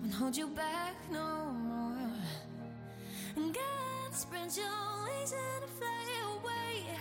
[0.03, 2.13] won't hold you back no more.
[3.37, 3.70] And God
[4.13, 4.67] spread your
[5.05, 6.05] wings and fly
[6.35, 6.99] away.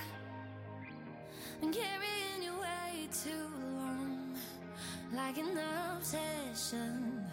[1.61, 4.35] And carrying you way too long,
[5.13, 5.57] like an
[5.95, 7.25] obsession.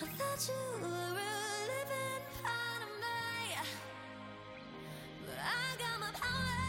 [0.00, 3.56] I thought you were a living part of me,
[5.26, 6.65] but I got my power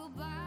[0.00, 0.39] goodbye,